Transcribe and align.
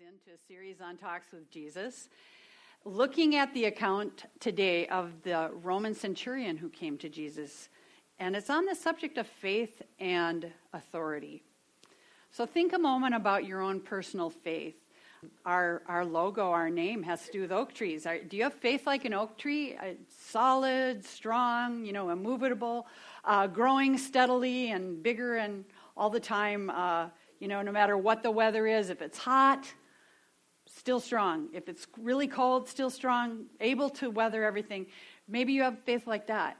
into 0.00 0.30
a 0.34 0.46
series 0.48 0.80
on 0.80 0.96
Talks 0.96 1.30
with 1.30 1.50
Jesus, 1.50 2.08
looking 2.86 3.36
at 3.36 3.52
the 3.52 3.66
account 3.66 4.24
today 4.38 4.86
of 4.86 5.12
the 5.24 5.50
Roman 5.62 5.94
centurion 5.94 6.56
who 6.56 6.70
came 6.70 6.96
to 6.98 7.10
Jesus. 7.10 7.68
And 8.18 8.34
it's 8.34 8.48
on 8.48 8.64
the 8.64 8.74
subject 8.74 9.18
of 9.18 9.26
faith 9.26 9.82
and 9.98 10.50
authority. 10.72 11.42
So 12.30 12.46
think 12.46 12.72
a 12.72 12.78
moment 12.78 13.14
about 13.14 13.44
your 13.44 13.60
own 13.60 13.78
personal 13.78 14.30
faith. 14.30 14.76
Our, 15.44 15.82
our 15.86 16.06
logo, 16.06 16.50
our 16.50 16.70
name 16.70 17.02
has 17.02 17.26
to 17.26 17.32
do 17.32 17.42
with 17.42 17.52
oak 17.52 17.74
trees. 17.74 18.06
Are, 18.06 18.20
do 18.20 18.38
you 18.38 18.44
have 18.44 18.54
faith 18.54 18.86
like 18.86 19.04
an 19.04 19.12
oak 19.12 19.36
tree? 19.36 19.76
Uh, 19.76 19.92
solid, 20.08 21.04
strong, 21.04 21.84
you 21.84 21.92
know, 21.92 22.08
immovable, 22.08 22.86
uh, 23.26 23.46
growing 23.48 23.98
steadily 23.98 24.70
and 24.70 25.02
bigger 25.02 25.36
and 25.36 25.66
all 25.94 26.08
the 26.08 26.20
time, 26.20 26.70
uh, 26.70 27.08
you 27.38 27.48
know, 27.48 27.60
no 27.60 27.70
matter 27.70 27.98
what 27.98 28.22
the 28.22 28.30
weather 28.30 28.66
is. 28.66 28.88
If 28.88 29.02
it's 29.02 29.18
hot, 29.18 29.70
still 30.80 30.98
strong. 30.98 31.50
If 31.52 31.68
it's 31.68 31.86
really 31.98 32.26
cold, 32.26 32.66
still 32.66 32.88
strong, 32.88 33.44
able 33.60 33.90
to 33.90 34.10
weather 34.10 34.44
everything. 34.44 34.86
Maybe 35.28 35.52
you 35.52 35.62
have 35.62 35.78
faith 35.84 36.06
like 36.06 36.26
that. 36.28 36.56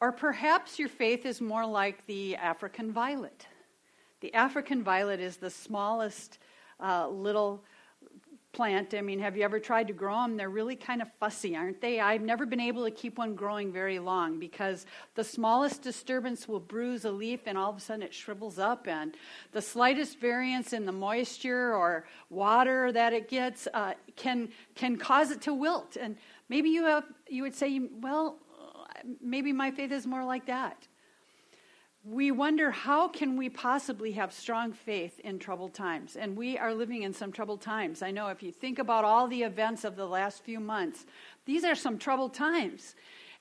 Or 0.00 0.10
perhaps 0.10 0.76
your 0.76 0.88
faith 0.88 1.24
is 1.24 1.40
more 1.40 1.64
like 1.64 2.04
the 2.06 2.34
African 2.34 2.92
violet. 2.92 3.46
The 4.22 4.34
African 4.34 4.82
violet 4.82 5.20
is 5.20 5.36
the 5.36 5.50
smallest 5.50 6.40
uh, 6.80 7.08
little 7.08 7.62
plant. 8.52 8.94
I 8.94 9.00
mean, 9.00 9.18
have 9.18 9.36
you 9.36 9.42
ever 9.44 9.58
tried 9.58 9.86
to 9.88 9.92
grow 9.92 10.16
them? 10.22 10.36
They're 10.36 10.50
really 10.50 10.76
kind 10.76 11.00
of 11.00 11.08
fussy, 11.18 11.56
aren't 11.56 11.80
they? 11.80 12.00
I've 12.00 12.22
never 12.22 12.44
been 12.44 12.60
able 12.60 12.84
to 12.84 12.90
keep 12.90 13.18
one 13.18 13.34
growing 13.34 13.72
very 13.72 13.98
long 13.98 14.38
because 14.38 14.86
the 15.14 15.24
smallest 15.24 15.82
disturbance 15.82 16.46
will 16.46 16.60
bruise 16.60 17.04
a 17.04 17.10
leaf 17.10 17.40
and 17.46 17.56
all 17.56 17.70
of 17.70 17.76
a 17.76 17.80
sudden 17.80 18.02
it 18.02 18.12
shrivels 18.12 18.58
up, 18.58 18.86
and 18.86 19.16
the 19.52 19.62
slightest 19.62 20.18
variance 20.18 20.72
in 20.72 20.84
the 20.84 20.92
moisture 20.92 21.74
or 21.74 22.06
water 22.30 22.92
that 22.92 23.12
it 23.12 23.28
gets 23.28 23.68
uh, 23.72 23.94
can 24.16 24.50
can 24.74 24.96
cause 24.96 25.30
it 25.30 25.40
to 25.42 25.54
wilt. 25.54 25.96
And 25.96 26.16
maybe 26.48 26.68
you 26.68 26.84
have 26.84 27.04
you 27.28 27.42
would 27.42 27.54
say, 27.54 27.80
well, 28.00 28.38
maybe 29.20 29.52
my 29.52 29.70
faith 29.70 29.92
is 29.92 30.06
more 30.06 30.24
like 30.24 30.46
that 30.46 30.86
we 32.04 32.32
wonder 32.32 32.70
how 32.70 33.06
can 33.06 33.36
we 33.36 33.48
possibly 33.48 34.12
have 34.12 34.32
strong 34.32 34.72
faith 34.72 35.20
in 35.20 35.38
troubled 35.38 35.72
times? 35.72 36.16
And 36.16 36.36
we 36.36 36.58
are 36.58 36.74
living 36.74 37.02
in 37.02 37.12
some 37.12 37.30
troubled 37.30 37.60
times. 37.60 38.02
I 38.02 38.10
know 38.10 38.26
if 38.28 38.42
you 38.42 38.50
think 38.50 38.80
about 38.80 39.04
all 39.04 39.28
the 39.28 39.42
events 39.42 39.84
of 39.84 39.94
the 39.94 40.06
last 40.06 40.42
few 40.42 40.58
months 40.58 41.06
these 41.44 41.64
are 41.64 41.74
some 41.74 41.98
troubled 41.98 42.34
times. 42.34 42.94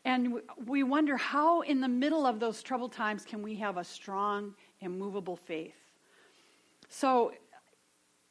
And 0.04 0.42
we 0.66 0.82
wonder 0.82 1.18
how 1.18 1.62
in 1.62 1.80
the 1.80 1.88
middle 1.88 2.26
of 2.26 2.40
those 2.40 2.64
troubled 2.64 2.92
times 2.92 3.24
can 3.24 3.44
we 3.44 3.56
have 3.56 3.78
a 3.78 3.84
strong 3.84 4.56
immovable 4.80 5.36
faith? 5.36 5.76
So 6.90 7.34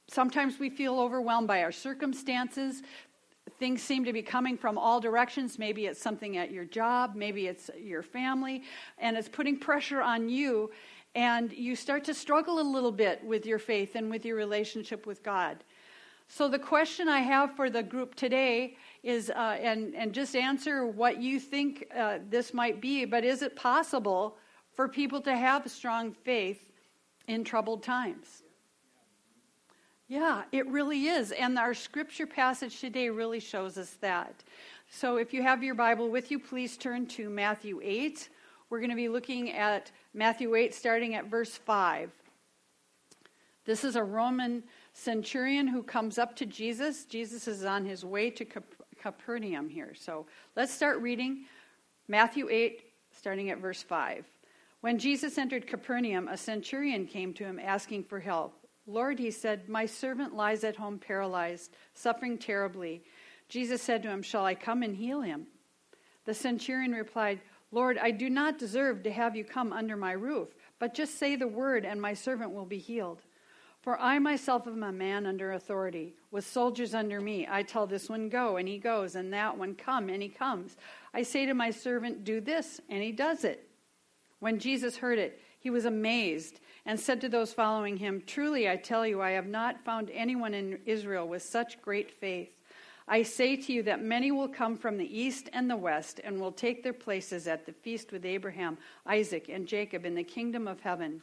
sometimes 0.09 0.59
we 0.59 0.71
feel 0.71 0.99
overwhelmed 0.99 1.47
by 1.47 1.63
our 1.63 1.71
circumstances 1.71 2.83
things 3.59 3.83
seem 3.83 4.05
to 4.05 4.13
be 4.13 4.23
coming 4.23 4.57
from 4.57 4.79
all 4.79 5.01
directions. 5.01 5.59
Maybe 5.59 5.87
it's 5.87 6.01
something 6.01 6.37
at 6.37 6.51
your 6.51 6.65
job, 6.65 7.15
maybe 7.15 7.47
it's 7.47 7.71
your 7.79 8.03
family, 8.03 8.63
and 8.99 9.17
it's 9.17 9.29
putting 9.29 9.59
pressure 9.59 10.01
on 10.03 10.29
you, 10.29 10.71
and 11.15 11.53
you 11.53 11.75
start 11.75 12.05
to 12.05 12.15
struggle 12.15 12.61
a 12.61 12.63
little 12.63 12.93
bit 12.93 13.25
with 13.25 13.47
your 13.47 13.59
faith 13.59 13.97
and 13.97 14.11
with 14.11 14.25
your 14.25 14.37
relationship 14.37 15.07
with 15.07 15.23
God. 15.23 15.65
So, 16.29 16.49
the 16.49 16.61
question 16.61 17.09
I 17.09 17.19
have 17.19 17.57
for 17.57 17.71
the 17.71 17.83
group 17.83 18.15
today 18.15 18.77
is, 19.03 19.31
uh, 19.31 19.59
and, 19.61 19.97
and 19.97 20.13
just 20.13 20.37
answer 20.37 20.87
what 20.87 21.21
you 21.21 21.41
think 21.41 21.87
uh, 21.97 22.19
this 22.29 22.55
might 22.55 22.81
be, 22.81 23.05
but 23.05 23.25
is 23.25 23.43
it 23.43 23.57
possible 23.57 24.37
for 24.77 24.87
people 24.87 25.21
to 25.23 25.37
have 25.37 25.69
strong 25.69 26.13
faith 26.13 26.71
in 27.27 27.43
troubled 27.43 27.83
times? 27.83 28.40
Yeah, 30.11 30.43
it 30.51 30.67
really 30.67 31.07
is. 31.07 31.31
And 31.31 31.57
our 31.57 31.73
scripture 31.73 32.27
passage 32.27 32.81
today 32.81 33.11
really 33.11 33.39
shows 33.39 33.79
us 33.79 33.91
that. 34.01 34.43
So 34.91 35.19
if 35.19 35.33
you 35.33 35.41
have 35.45 35.63
your 35.63 35.77
Bible 35.77 36.11
with 36.11 36.33
you, 36.33 36.41
please 36.41 36.77
turn 36.77 37.07
to 37.11 37.31
Matthew 37.31 37.79
8. 37.81 38.29
We're 38.71 38.81
going 38.81 38.91
to 38.91 38.97
be 38.97 39.09
looking 39.09 39.53
at 39.53 39.93
Matthew 40.13 40.57
8, 40.57 40.75
starting 40.75 41.15
at 41.15 41.27
verse 41.27 41.57
5. 41.57 42.11
This 43.65 43.85
is 43.85 43.95
a 43.95 44.03
Roman 44.03 44.65
centurion 44.95 45.69
who 45.69 45.81
comes 45.81 46.19
up 46.19 46.35
to 46.37 46.45
Jesus. 46.45 47.05
Jesus 47.05 47.47
is 47.47 47.65
on 47.65 47.85
his 47.85 48.05
way 48.05 48.31
to 48.31 48.45
Capernaum 49.01 49.69
here. 49.69 49.95
So 49.95 50.27
let's 50.57 50.75
start 50.75 50.99
reading 50.99 51.45
Matthew 52.09 52.49
8, 52.51 52.83
starting 53.17 53.51
at 53.51 53.59
verse 53.59 53.85
5. 53.85 54.25
When 54.81 54.99
Jesus 54.99 55.39
entered 55.39 55.69
Capernaum, 55.69 56.27
a 56.27 56.37
centurion 56.37 57.07
came 57.07 57.33
to 57.35 57.45
him 57.45 57.61
asking 57.61 58.03
for 58.03 58.19
help. 58.19 58.60
Lord, 58.87 59.19
he 59.19 59.31
said, 59.31 59.69
my 59.69 59.87
servant 59.87 60.35
lies 60.35 60.65
at 60.65 60.77
home 60.77 60.99
paralyzed, 60.99 61.75
suffering 61.95 62.39
terribly. 62.39 63.03
Jesus 63.49 63.83
said 63.83 64.03
to 64.03 64.09
him, 64.09 64.23
Shall 64.23 64.45
I 64.45 64.55
come 64.55 64.83
and 64.83 64.97
heal 64.97 65.21
him? 65.21 65.47
The 66.25 66.35
centurion 66.35 66.93
replied, 66.93 67.41
Lord, 67.73 67.99
I 67.99 68.11
do 68.11 68.29
not 68.29 68.59
deserve 68.59 69.03
to 69.05 69.13
have 69.13 69.37
you 69.37 69.45
come 69.45 69.73
under 69.73 69.97
my 69.97 70.13
roof, 70.13 70.49
but 70.79 70.95
just 70.95 71.19
say 71.19 71.37
the 71.37 71.47
word, 71.47 71.85
and 71.85 72.01
my 72.01 72.15
servant 72.15 72.53
will 72.53 72.65
be 72.65 72.79
healed. 72.79 73.23
For 73.83 73.99
I 73.99 74.19
myself 74.19 74.67
am 74.67 74.83
a 74.83 74.93
man 74.93 75.25
under 75.25 75.53
authority, 75.53 76.15
with 76.31 76.47
soldiers 76.47 76.95
under 76.95 77.21
me. 77.21 77.47
I 77.49 77.63
tell 77.63 77.87
this 77.87 78.09
one, 78.09 78.29
Go, 78.29 78.57
and 78.57 78.69
he 78.69 78.79
goes, 78.79 79.15
and 79.15 79.33
that 79.33 79.57
one, 79.57 79.75
Come, 79.75 80.09
and 80.09 80.23
he 80.23 80.29
comes. 80.29 80.77
I 81.15 81.23
say 81.23 81.47
to 81.47 81.55
my 81.55 81.71
servant, 81.71 82.25
Do 82.25 82.41
this, 82.41 82.81
and 82.89 83.03
he 83.03 83.13
does 83.13 83.45
it. 83.45 83.69
When 84.41 84.59
Jesus 84.59 84.97
heard 84.97 85.19
it, 85.19 85.41
he 85.61 85.71
was 85.71 85.85
amazed 85.85 86.61
and 86.87 86.99
said 86.99 87.21
to 87.21 87.29
those 87.29 87.53
following 87.53 87.97
him, 87.97 88.23
Truly 88.27 88.69
I 88.69 88.77
tell 88.77 89.07
you, 89.07 89.21
I 89.21 89.31
have 89.31 89.47
not 89.47 89.85
found 89.85 90.11
anyone 90.11 90.55
in 90.55 90.79
Israel 90.87 91.29
with 91.29 91.43
such 91.43 91.81
great 91.83 92.11
faith. 92.11 92.51
I 93.07 93.23
say 93.23 93.57
to 93.57 93.73
you 93.73 93.83
that 93.83 94.03
many 94.03 94.31
will 94.31 94.49
come 94.49 94.77
from 94.77 94.97
the 94.97 95.19
east 95.19 95.51
and 95.53 95.69
the 95.69 95.77
west 95.77 96.21
and 96.23 96.41
will 96.41 96.53
take 96.53 96.83
their 96.83 96.93
places 96.93 97.49
at 97.49 97.67
the 97.67 97.73
feast 97.73 98.13
with 98.13 98.25
Abraham, 98.25 98.79
Isaac, 99.05 99.49
and 99.49 99.67
Jacob 99.67 100.05
in 100.05 100.15
the 100.15 100.23
kingdom 100.23 100.69
of 100.69 100.81
heaven. 100.81 101.23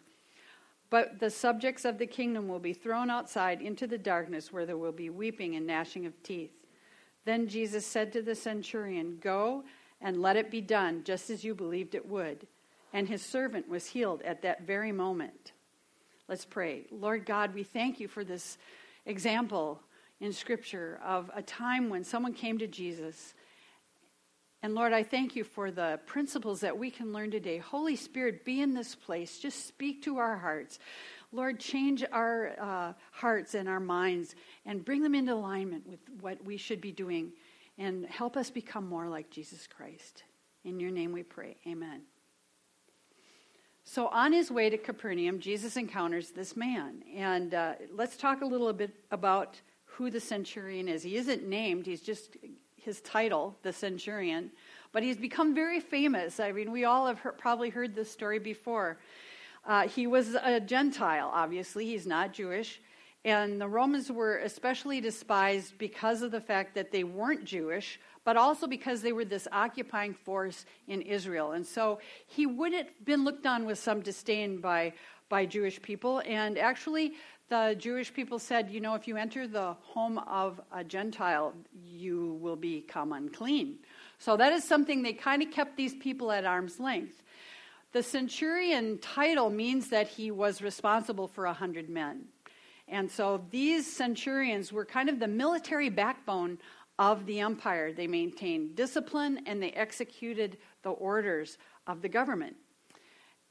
But 0.90 1.20
the 1.20 1.30
subjects 1.30 1.86
of 1.86 1.98
the 1.98 2.08
kingdom 2.08 2.48
will 2.48 2.60
be 2.60 2.74
thrown 2.74 3.10
outside 3.10 3.62
into 3.62 3.88
the 3.88 3.98
darkness 3.98 4.52
where 4.52 4.66
there 4.66 4.78
will 4.78 4.92
be 4.92 5.10
weeping 5.10 5.56
and 5.56 5.66
gnashing 5.66 6.06
of 6.06 6.22
teeth. 6.24 6.52
Then 7.26 7.48
Jesus 7.48 7.86
said 7.86 8.14
to 8.14 8.22
the 8.22 8.36
centurion, 8.36 9.18
Go 9.22 9.64
and 10.02 10.22
let 10.22 10.38
it 10.38 10.52
be 10.52 10.62
done 10.62 11.04
just 11.04 11.30
as 11.30 11.44
you 11.44 11.56
believed 11.56 11.96
it 11.96 12.08
would 12.08 12.48
and 12.94 13.08
his 13.08 13.22
servant 13.22 13.68
was 13.68 13.88
healed 13.88 14.22
at 14.22 14.42
that 14.42 14.66
very 14.66 14.92
moment. 14.92 15.52
Let's 16.28 16.46
pray. 16.46 16.86
Lord 16.92 17.26
God, 17.26 17.54
we 17.54 17.64
thank 17.64 18.00
you 18.00 18.08
for 18.08 18.24
this 18.24 18.58
example 19.06 19.80
in 20.20 20.34
Scripture 20.34 21.00
of 21.06 21.30
a 21.36 21.42
time 21.42 21.90
when 21.90 22.04
someone 22.04 22.34
came 22.34 22.58
to 22.58 22.68
Jesus. 22.68 23.34
And 24.64 24.74
Lord, 24.74 24.92
I 24.92 25.04
thank 25.04 25.36
you 25.36 25.44
for 25.44 25.72
the 25.72 26.00
principles 26.06 26.62
that 26.62 26.78
we 26.78 26.90
can 26.90 27.14
learn 27.14 27.32
today. 27.32 27.60
Holy 27.60 27.96
Spirit, 27.96 28.44
be 28.44 28.62
in 28.62 28.74
this 28.74 28.96
place. 28.96 29.40
Just 29.40 29.68
speak 29.68 30.04
to 30.04 30.18
our 30.18 30.36
hearts. 30.36 30.80
Lord, 31.32 31.60
change 31.60 32.04
our 32.12 32.54
uh, 32.60 32.94
hearts 33.12 33.54
and 33.54 33.70
our 33.70 33.80
minds 33.80 34.36
and 34.66 34.84
bring 34.84 35.04
them 35.04 35.14
into 35.14 35.34
alignment 35.34 35.88
with 35.88 36.00
what 36.22 36.44
we 36.44 36.58
should 36.58 36.82
be 36.82 36.92
doing 36.92 37.32
and 37.78 38.06
help 38.06 38.36
us 38.36 38.50
become 38.50 38.88
more 38.88 39.08
like 39.08 39.30
Jesus 39.30 39.68
Christ. 39.68 40.24
In 40.64 40.80
your 40.80 40.92
name 40.92 41.12
we 41.12 41.24
pray. 41.24 41.58
Amen. 41.68 42.02
So, 43.90 44.10
on 44.10 44.34
his 44.34 44.52
way 44.52 44.70
to 44.70 44.78
Capernaum, 44.78 45.40
Jesus 45.40 45.78
encounters 45.78 46.32
this 46.32 46.58
man. 46.58 47.06
And 47.16 47.54
uh, 47.54 47.76
let's 47.96 48.18
talk 48.18 48.42
a 48.42 48.46
little 48.46 48.74
bit 48.74 48.94
about 49.12 49.62
who 49.86 50.12
the 50.12 50.20
centurion 50.20 50.90
is. 50.90 51.04
He 51.04 51.16
isn't 51.16 51.48
named, 51.48 51.86
he's 51.86 52.02
just 52.02 52.36
his 52.76 53.00
title, 53.00 53.56
the 53.64 53.72
centurion. 53.72 54.52
But 54.92 55.04
he's 55.04 55.16
become 55.16 55.56
very 55.56 55.80
famous. 55.80 56.42
I 56.42 56.52
mean, 56.52 56.70
we 56.70 56.84
all 56.84 57.08
have 57.08 57.20
heard, 57.20 57.38
probably 57.38 57.70
heard 57.70 57.96
this 57.96 58.12
story 58.12 58.40
before. 58.40 58.98
Uh, 59.66 59.88
he 59.88 60.06
was 60.06 60.36
a 60.36 60.60
Gentile, 60.60 61.32
obviously, 61.34 61.86
he's 61.86 62.06
not 62.06 62.34
Jewish. 62.34 62.82
And 63.24 63.60
the 63.60 63.70
Romans 63.70 64.12
were 64.12 64.40
especially 64.40 65.00
despised 65.00 65.78
because 65.78 66.24
of 66.24 66.32
the 66.32 66.42
fact 66.42 66.76
that 66.76 66.92
they 66.92 67.06
weren't 67.06 67.46
Jewish, 67.46 68.02
but 68.28 68.36
also 68.36 68.68
because 68.68 69.02
they 69.02 69.14
were 69.14 69.24
this 69.24 69.48
occupying 69.54 70.14
force 70.14 70.66
in 70.90 71.02
Israel. 71.02 71.54
And 71.54 71.66
so 71.66 72.02
he 72.26 72.46
would 72.46 72.74
have 72.74 72.90
been 73.06 73.24
looked 73.24 73.46
on 73.46 73.66
with 73.66 73.80
some 73.80 74.02
disdain 74.02 74.60
by, 74.60 74.92
by 75.30 75.46
Jewish 75.46 75.82
people. 75.82 76.22
And 76.26 76.58
actually, 76.58 77.14
the 77.48 77.74
Jewish 77.80 78.14
people 78.14 78.38
said, 78.38 78.70
you 78.70 78.82
know, 78.82 78.96
if 78.96 79.08
you 79.08 79.16
enter 79.16 79.48
the 79.48 79.78
home 79.80 80.18
of 80.18 80.60
a 80.74 80.84
Gentile, 80.84 81.54
you 81.86 82.38
will 82.42 82.58
become 82.58 83.14
unclean. 83.14 83.78
So 84.20 84.36
that 84.36 84.52
is 84.52 84.66
something 84.66 85.04
they 85.04 85.14
kind 85.14 85.42
of 85.42 85.50
kept 85.50 85.78
these 85.78 85.96
people 85.96 86.30
at 86.30 86.44
arm's 86.44 86.82
length. 86.82 87.24
The 87.94 88.04
centurion 88.04 88.98
title 88.98 89.50
means 89.50 89.88
that 89.92 90.10
he 90.10 90.32
was 90.32 90.62
responsible 90.62 91.30
for 91.30 91.46
a 91.46 91.54
hundred 91.54 91.90
men. 91.90 92.26
And 92.90 93.10
so 93.10 93.44
these 93.52 93.86
centurions 93.90 94.72
were 94.74 94.86
kind 94.86 95.08
of 95.08 95.20
the 95.20 95.28
military 95.28 95.90
backbone 95.90 96.58
of 97.00 97.26
the 97.26 97.40
empire. 97.40 97.92
They 97.92 98.08
maintained 98.08 98.76
discipline 98.76 99.42
and 99.46 99.62
they 99.62 99.72
executed 99.72 100.58
the 100.84 100.90
orders 100.90 101.58
of 101.86 102.02
the 102.02 102.10
government. 102.10 102.56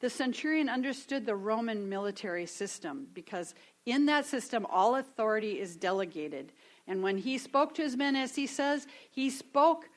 The 0.00 0.10
centurion 0.10 0.68
understood 0.68 1.24
the 1.24 1.36
Roman 1.36 1.88
military 1.88 2.46
system 2.46 3.06
because 3.14 3.54
in 3.86 4.06
that 4.06 4.26
system, 4.26 4.66
all 4.68 4.96
authority 4.96 5.60
is 5.60 5.76
delegated. 5.76 6.52
And 6.86 7.02
when 7.02 7.18
he 7.18 7.38
spoke 7.38 7.74
to 7.76 7.82
his 7.82 7.96
men, 7.96 8.16
as 8.16 8.34
he 8.34 8.46
says, 8.46 8.86
he 9.10 9.30
spoke 9.30 9.88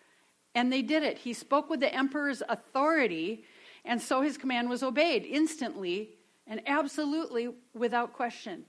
and 0.56 0.72
they 0.72 0.82
did 0.82 1.04
it. 1.04 1.18
He 1.18 1.34
spoke 1.34 1.70
with 1.70 1.80
the 1.80 1.94
emperor's 1.94 2.42
authority, 2.50 3.44
and 3.86 4.02
so 4.02 4.22
his 4.22 4.38
command 4.38 4.70
was 4.70 4.84
obeyed 4.84 5.26
instantly 5.26 6.10
and 6.48 6.62
absolutely 6.66 7.50
without 7.74 8.14
question. 8.14 8.66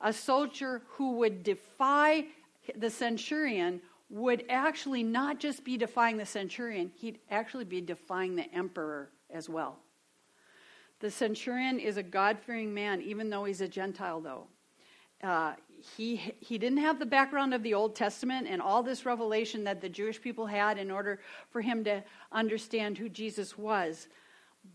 A 0.00 0.12
soldier 0.12 0.82
who 0.86 1.16
would 1.16 1.42
defy 1.42 2.26
the 2.76 2.90
centurion 2.90 3.80
would 4.10 4.44
actually 4.48 5.02
not 5.02 5.38
just 5.38 5.64
be 5.64 5.76
defying 5.76 6.16
the 6.16 6.26
centurion, 6.26 6.90
he'd 6.94 7.18
actually 7.30 7.64
be 7.64 7.80
defying 7.80 8.36
the 8.36 8.52
emperor 8.54 9.10
as 9.30 9.48
well. 9.48 9.76
The 11.00 11.10
centurion 11.10 11.78
is 11.78 11.96
a 11.96 12.02
God 12.02 12.38
fearing 12.38 12.72
man, 12.74 13.02
even 13.02 13.30
though 13.30 13.44
he's 13.44 13.60
a 13.60 13.68
Gentile, 13.68 14.20
though. 14.20 14.46
Uh, 15.22 15.54
he, 15.96 16.16
he 16.40 16.58
didn't 16.58 16.78
have 16.78 16.98
the 16.98 17.06
background 17.06 17.54
of 17.54 17.62
the 17.62 17.74
Old 17.74 17.94
Testament 17.94 18.46
and 18.48 18.60
all 18.60 18.82
this 18.82 19.06
revelation 19.06 19.64
that 19.64 19.80
the 19.80 19.88
Jewish 19.88 20.20
people 20.20 20.46
had 20.46 20.78
in 20.78 20.90
order 20.90 21.20
for 21.50 21.60
him 21.60 21.84
to 21.84 22.02
understand 22.32 22.98
who 22.98 23.08
Jesus 23.08 23.56
was. 23.56 24.08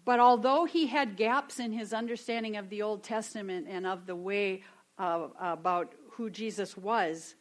But 0.06 0.19
although 0.19 0.66
he 0.66 0.88
had 0.88 1.18
gaps 1.18 1.60
in 1.60 1.72
his 1.72 1.94
understanding 1.94 2.57
of 2.57 2.69
the 2.69 2.81
Old 2.81 3.04
Testament 3.04 3.68
and 3.69 3.86
of 3.86 4.06
the 4.06 4.16
way 4.16 4.63
uh, 4.98 5.28
about 5.39 5.94
who 6.12 6.30
Jesus 6.30 6.78
was, 6.78 7.36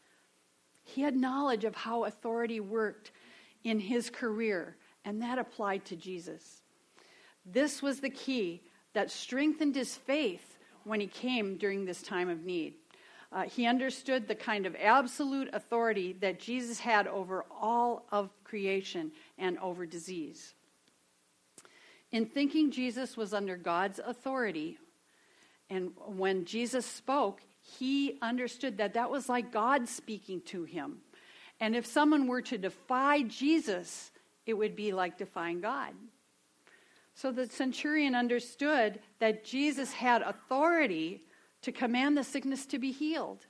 he 0.82 1.02
had 1.02 1.16
knowledge 1.16 1.64
of 1.64 1.74
how 1.74 2.04
authority 2.04 2.60
worked 2.60 3.12
in 3.64 3.78
his 3.78 4.10
career, 4.10 4.76
and 5.04 5.22
that 5.22 5.38
applied 5.38 5.84
to 5.86 5.96
Jesus. 5.96 6.62
This 7.44 7.82
was 7.82 8.00
the 8.00 8.10
key 8.10 8.62
that 8.92 9.10
strengthened 9.10 9.74
his 9.74 9.96
faith 9.96 10.58
when 10.84 11.00
he 11.00 11.06
came 11.06 11.56
during 11.56 11.84
this 11.84 12.02
time 12.02 12.28
of 12.28 12.44
need. 12.44 12.74
Uh, 13.32 13.44
he 13.44 13.66
understood 13.66 14.28
the 14.28 14.34
kind 14.34 14.66
of 14.66 14.76
absolute 14.76 15.48
authority 15.54 16.12
that 16.20 16.38
Jesus 16.38 16.78
had 16.78 17.06
over 17.06 17.46
all 17.50 18.06
of 18.12 18.30
creation 18.44 19.10
and 19.38 19.58
over 19.58 19.86
disease. 19.86 20.54
In 22.10 22.26
thinking 22.26 22.70
Jesus 22.70 23.16
was 23.16 23.32
under 23.32 23.56
God's 23.56 23.98
authority, 24.04 24.76
and 25.70 25.92
when 25.96 26.44
Jesus 26.44 26.84
spoke, 26.84 27.40
he 27.62 28.18
understood 28.20 28.78
that 28.78 28.94
that 28.94 29.10
was 29.10 29.28
like 29.28 29.52
God 29.52 29.88
speaking 29.88 30.40
to 30.46 30.64
him. 30.64 30.98
And 31.60 31.76
if 31.76 31.86
someone 31.86 32.26
were 32.26 32.42
to 32.42 32.58
defy 32.58 33.22
Jesus, 33.22 34.10
it 34.46 34.54
would 34.54 34.74
be 34.74 34.92
like 34.92 35.16
defying 35.16 35.60
God. 35.60 35.92
So 37.14 37.30
the 37.30 37.46
centurion 37.46 38.14
understood 38.14 38.98
that 39.20 39.44
Jesus 39.44 39.92
had 39.92 40.22
authority 40.22 41.22
to 41.62 41.70
command 41.70 42.16
the 42.16 42.24
sickness 42.24 42.66
to 42.66 42.78
be 42.78 42.90
healed. 42.90 43.46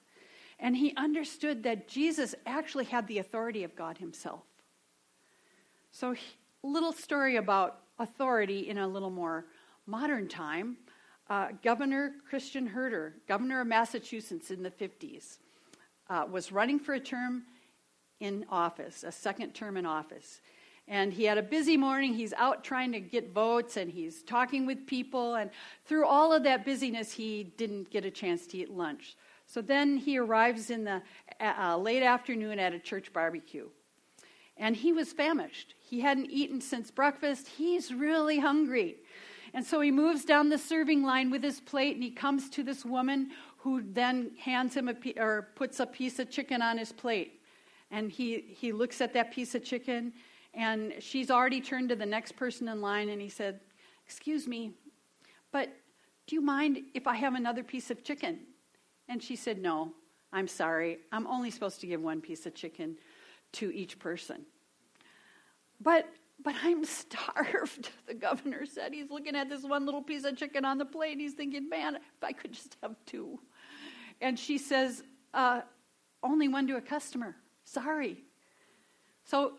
And 0.58 0.76
he 0.76 0.94
understood 0.96 1.62
that 1.62 1.88
Jesus 1.88 2.34
actually 2.46 2.84
had 2.84 3.06
the 3.08 3.18
authority 3.18 3.64
of 3.64 3.74
God 3.74 3.98
himself. 3.98 4.42
So, 5.90 6.14
little 6.62 6.92
story 6.92 7.36
about 7.36 7.80
authority 7.98 8.68
in 8.68 8.78
a 8.78 8.86
little 8.86 9.10
more 9.10 9.46
modern 9.86 10.28
time. 10.28 10.76
Uh, 11.28 11.48
Governor 11.62 12.14
Christian 12.28 12.66
Herter, 12.66 13.14
governor 13.28 13.60
of 13.60 13.66
Massachusetts 13.66 14.50
in 14.50 14.62
the 14.62 14.70
50s, 14.70 15.38
uh, 16.10 16.26
was 16.30 16.52
running 16.52 16.78
for 16.78 16.94
a 16.94 17.00
term 17.00 17.44
in 18.20 18.44
office, 18.50 19.04
a 19.04 19.12
second 19.12 19.52
term 19.52 19.76
in 19.76 19.86
office. 19.86 20.40
And 20.88 21.12
he 21.12 21.24
had 21.24 21.38
a 21.38 21.42
busy 21.42 21.76
morning. 21.76 22.12
He's 22.12 22.32
out 22.32 22.64
trying 22.64 22.92
to 22.92 23.00
get 23.00 23.32
votes 23.32 23.76
and 23.76 23.90
he's 23.90 24.22
talking 24.22 24.66
with 24.66 24.86
people. 24.86 25.36
And 25.36 25.50
through 25.84 26.06
all 26.06 26.32
of 26.32 26.42
that 26.42 26.64
busyness, 26.64 27.12
he 27.12 27.44
didn't 27.44 27.90
get 27.90 28.04
a 28.04 28.10
chance 28.10 28.46
to 28.48 28.58
eat 28.58 28.70
lunch. 28.70 29.16
So 29.46 29.60
then 29.60 29.96
he 29.96 30.18
arrives 30.18 30.70
in 30.70 30.84
the 30.84 31.02
uh, 31.40 31.76
late 31.76 32.02
afternoon 32.02 32.58
at 32.58 32.72
a 32.72 32.78
church 32.78 33.12
barbecue. 33.12 33.68
And 34.56 34.76
he 34.76 34.92
was 34.92 35.12
famished. 35.12 35.74
He 35.78 36.00
hadn't 36.00 36.30
eaten 36.30 36.60
since 36.60 36.90
breakfast. 36.90 37.48
He's 37.48 37.92
really 37.92 38.38
hungry. 38.38 38.96
And 39.54 39.64
so 39.64 39.80
he 39.80 39.90
moves 39.90 40.24
down 40.24 40.48
the 40.48 40.58
serving 40.58 41.02
line 41.02 41.30
with 41.30 41.42
his 41.42 41.60
plate 41.60 41.94
and 41.94 42.02
he 42.02 42.10
comes 42.10 42.48
to 42.50 42.62
this 42.62 42.84
woman 42.84 43.30
who 43.58 43.82
then 43.92 44.32
hands 44.38 44.74
him 44.74 44.88
a 44.88 44.94
or 45.20 45.50
puts 45.54 45.78
a 45.80 45.86
piece 45.86 46.18
of 46.18 46.30
chicken 46.30 46.62
on 46.62 46.78
his 46.78 46.92
plate. 46.92 47.40
And 47.90 48.10
he, 48.10 48.40
he 48.40 48.72
looks 48.72 49.00
at 49.00 49.12
that 49.12 49.32
piece 49.32 49.54
of 49.54 49.62
chicken 49.62 50.12
and 50.54 50.94
she's 51.00 51.30
already 51.30 51.60
turned 51.60 51.88
to 51.90 51.96
the 51.96 52.06
next 52.06 52.32
person 52.32 52.68
in 52.68 52.80
line, 52.80 53.08
and 53.08 53.20
he 53.22 53.28
said, 53.28 53.60
Excuse 54.04 54.46
me, 54.46 54.72
but 55.50 55.70
do 56.26 56.34
you 56.34 56.42
mind 56.42 56.80
if 56.94 57.06
I 57.06 57.14
have 57.14 57.34
another 57.34 57.62
piece 57.62 57.90
of 57.90 58.04
chicken? 58.04 58.40
And 59.08 59.22
she 59.22 59.36
said, 59.36 59.58
No, 59.58 59.92
I'm 60.32 60.48
sorry. 60.48 60.98
I'm 61.10 61.26
only 61.26 61.50
supposed 61.50 61.80
to 61.80 61.86
give 61.86 62.02
one 62.02 62.20
piece 62.20 62.46
of 62.46 62.54
chicken 62.54 62.96
to 63.52 63.74
each 63.74 63.98
person. 63.98 64.44
But 65.80 66.08
but 66.42 66.54
I'm 66.62 66.84
starved, 66.84 67.90
the 68.06 68.14
governor 68.14 68.66
said. 68.66 68.92
He's 68.92 69.10
looking 69.10 69.36
at 69.36 69.48
this 69.48 69.62
one 69.62 69.86
little 69.86 70.02
piece 70.02 70.24
of 70.24 70.36
chicken 70.36 70.64
on 70.64 70.78
the 70.78 70.84
plate. 70.84 71.18
He's 71.18 71.34
thinking, 71.34 71.68
man, 71.68 71.96
if 71.96 72.24
I 72.24 72.32
could 72.32 72.52
just 72.52 72.76
have 72.82 72.96
two. 73.06 73.38
And 74.20 74.38
she 74.38 74.58
says, 74.58 75.02
uh, 75.34 75.62
only 76.22 76.48
one 76.48 76.66
to 76.68 76.76
a 76.76 76.80
customer. 76.80 77.36
Sorry. 77.64 78.18
So 79.24 79.54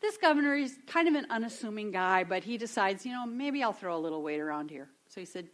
this 0.00 0.16
governor 0.16 0.54
is 0.54 0.76
kind 0.86 1.08
of 1.08 1.14
an 1.14 1.26
unassuming 1.30 1.90
guy, 1.90 2.24
but 2.24 2.44
he 2.44 2.56
decides, 2.56 3.04
you 3.04 3.12
know, 3.12 3.26
maybe 3.26 3.62
I'll 3.62 3.72
throw 3.72 3.96
a 3.96 3.98
little 3.98 4.22
weight 4.22 4.40
around 4.40 4.70
here. 4.70 4.88
So 5.08 5.20
he 5.20 5.26
said, 5.26 5.48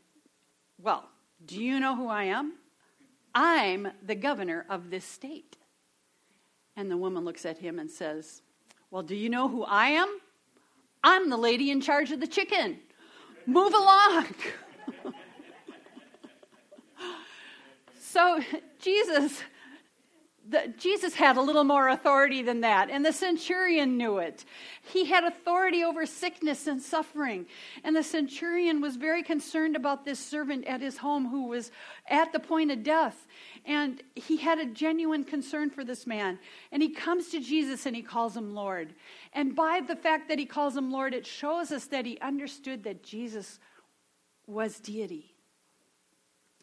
Well, 0.79 1.09
do 1.45 1.63
you 1.63 1.81
know 1.81 1.97
who 1.97 2.09
I 2.09 2.25
am? 2.25 2.55
I'm 3.35 3.89
the 4.03 4.15
governor 4.15 4.65
of 4.71 4.91
this 4.91 5.05
state. 5.05 5.57
And 6.77 6.91
the 6.91 6.97
woman 6.97 7.25
looks 7.25 7.45
at 7.45 7.59
him 7.59 7.79
and 7.79 7.91
says, 7.91 8.43
Well, 8.91 9.03
do 9.03 9.15
you 9.15 9.29
know 9.29 9.49
who 9.49 9.65
I 9.65 9.89
am? 9.89 10.09
I'm 11.03 11.31
the 11.31 11.37
lady 11.37 11.71
in 11.71 11.81
charge 11.81 12.13
of 12.13 12.21
the 12.21 12.27
chicken. 12.27 12.79
Move 13.47 13.73
along. 13.75 14.27
so 18.01 18.41
Jesus 18.81 19.43
the, 20.49 20.73
Jesus 20.79 21.15
had 21.15 21.37
a 21.37 21.43
little 21.43 21.65
more 21.65 21.89
authority 21.89 22.43
than 22.43 22.61
that, 22.61 22.89
and 22.91 23.05
the 23.05 23.13
centurion 23.13 23.97
knew 23.97 24.19
it. 24.19 24.45
He 24.83 25.05
had 25.05 25.25
authority 25.25 25.83
over 25.83 26.07
sickness 26.07 26.67
and 26.67 26.81
suffering. 26.81 27.47
And 27.83 27.97
the 27.97 28.03
centurion 28.03 28.81
was 28.81 28.97
very 28.97 29.23
concerned 29.23 29.75
about 29.75 30.05
this 30.05 30.21
servant 30.21 30.65
at 30.67 30.81
his 30.81 30.99
home 30.99 31.29
who 31.29 31.49
was 31.49 31.73
at 32.09 32.33
the 32.33 32.39
point 32.39 32.71
of 32.71 32.85
death. 32.85 33.27
And 33.65 34.03
he 34.15 34.37
had 34.37 34.59
a 34.59 34.67
genuine 34.67 35.25
concern 35.25 35.71
for 35.71 35.83
this 35.83 36.07
man. 36.07 36.39
And 36.71 36.83
he 36.83 36.91
comes 36.91 37.29
to 37.31 37.41
Jesus 37.41 37.87
and 37.87 37.97
he 37.97 38.03
calls 38.03 38.37
him 38.37 38.55
Lord. 38.55 38.95
And 39.37 39.55
by 39.55 39.81
the 39.87 39.95
fact 39.95 40.29
that 40.29 40.41
he 40.41 40.47
calls 40.47 40.77
him 40.77 40.91
Lord, 40.91 41.15
it 41.15 41.25
shows 41.25 41.71
us 41.71 41.85
that 41.87 42.07
he 42.07 42.19
understood 42.19 42.83
that 42.83 43.05
Jesus 43.05 43.61
was 44.49 44.81
deity 44.81 45.37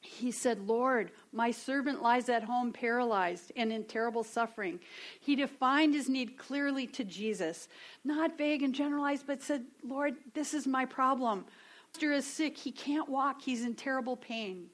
he 0.04 0.32
said, 0.32 0.68
Lord, 0.68 1.12
my 1.32 1.52
servant 1.52 2.02
lies 2.02 2.28
at 2.28 2.44
home 2.44 2.74
paralyzed 2.74 3.52
and 3.56 3.72
in 3.72 3.86
terrible 3.86 4.24
suffering. 4.24 4.80
He 5.22 5.36
defined 5.36 5.94
his 5.94 6.10
need 6.10 6.38
clearly 6.38 6.88
to 6.88 7.04
Jesus, 7.04 7.70
not 8.04 8.38
vague 8.38 8.64
and 8.64 8.76
generalized, 8.76 9.26
but 9.26 9.42
said, 9.42 9.64
Lord, 9.84 10.16
this 10.34 10.54
is 10.54 10.68
my 10.68 10.86
problem. 10.86 11.46
Master 11.94 12.12
is 12.12 12.28
sick. 12.28 12.58
He 12.58 12.72
can't 12.72 13.08
walk. 13.08 13.42
He's 13.42 13.64
in 13.64 13.76
terrible 13.76 14.18
pain. 14.18 14.68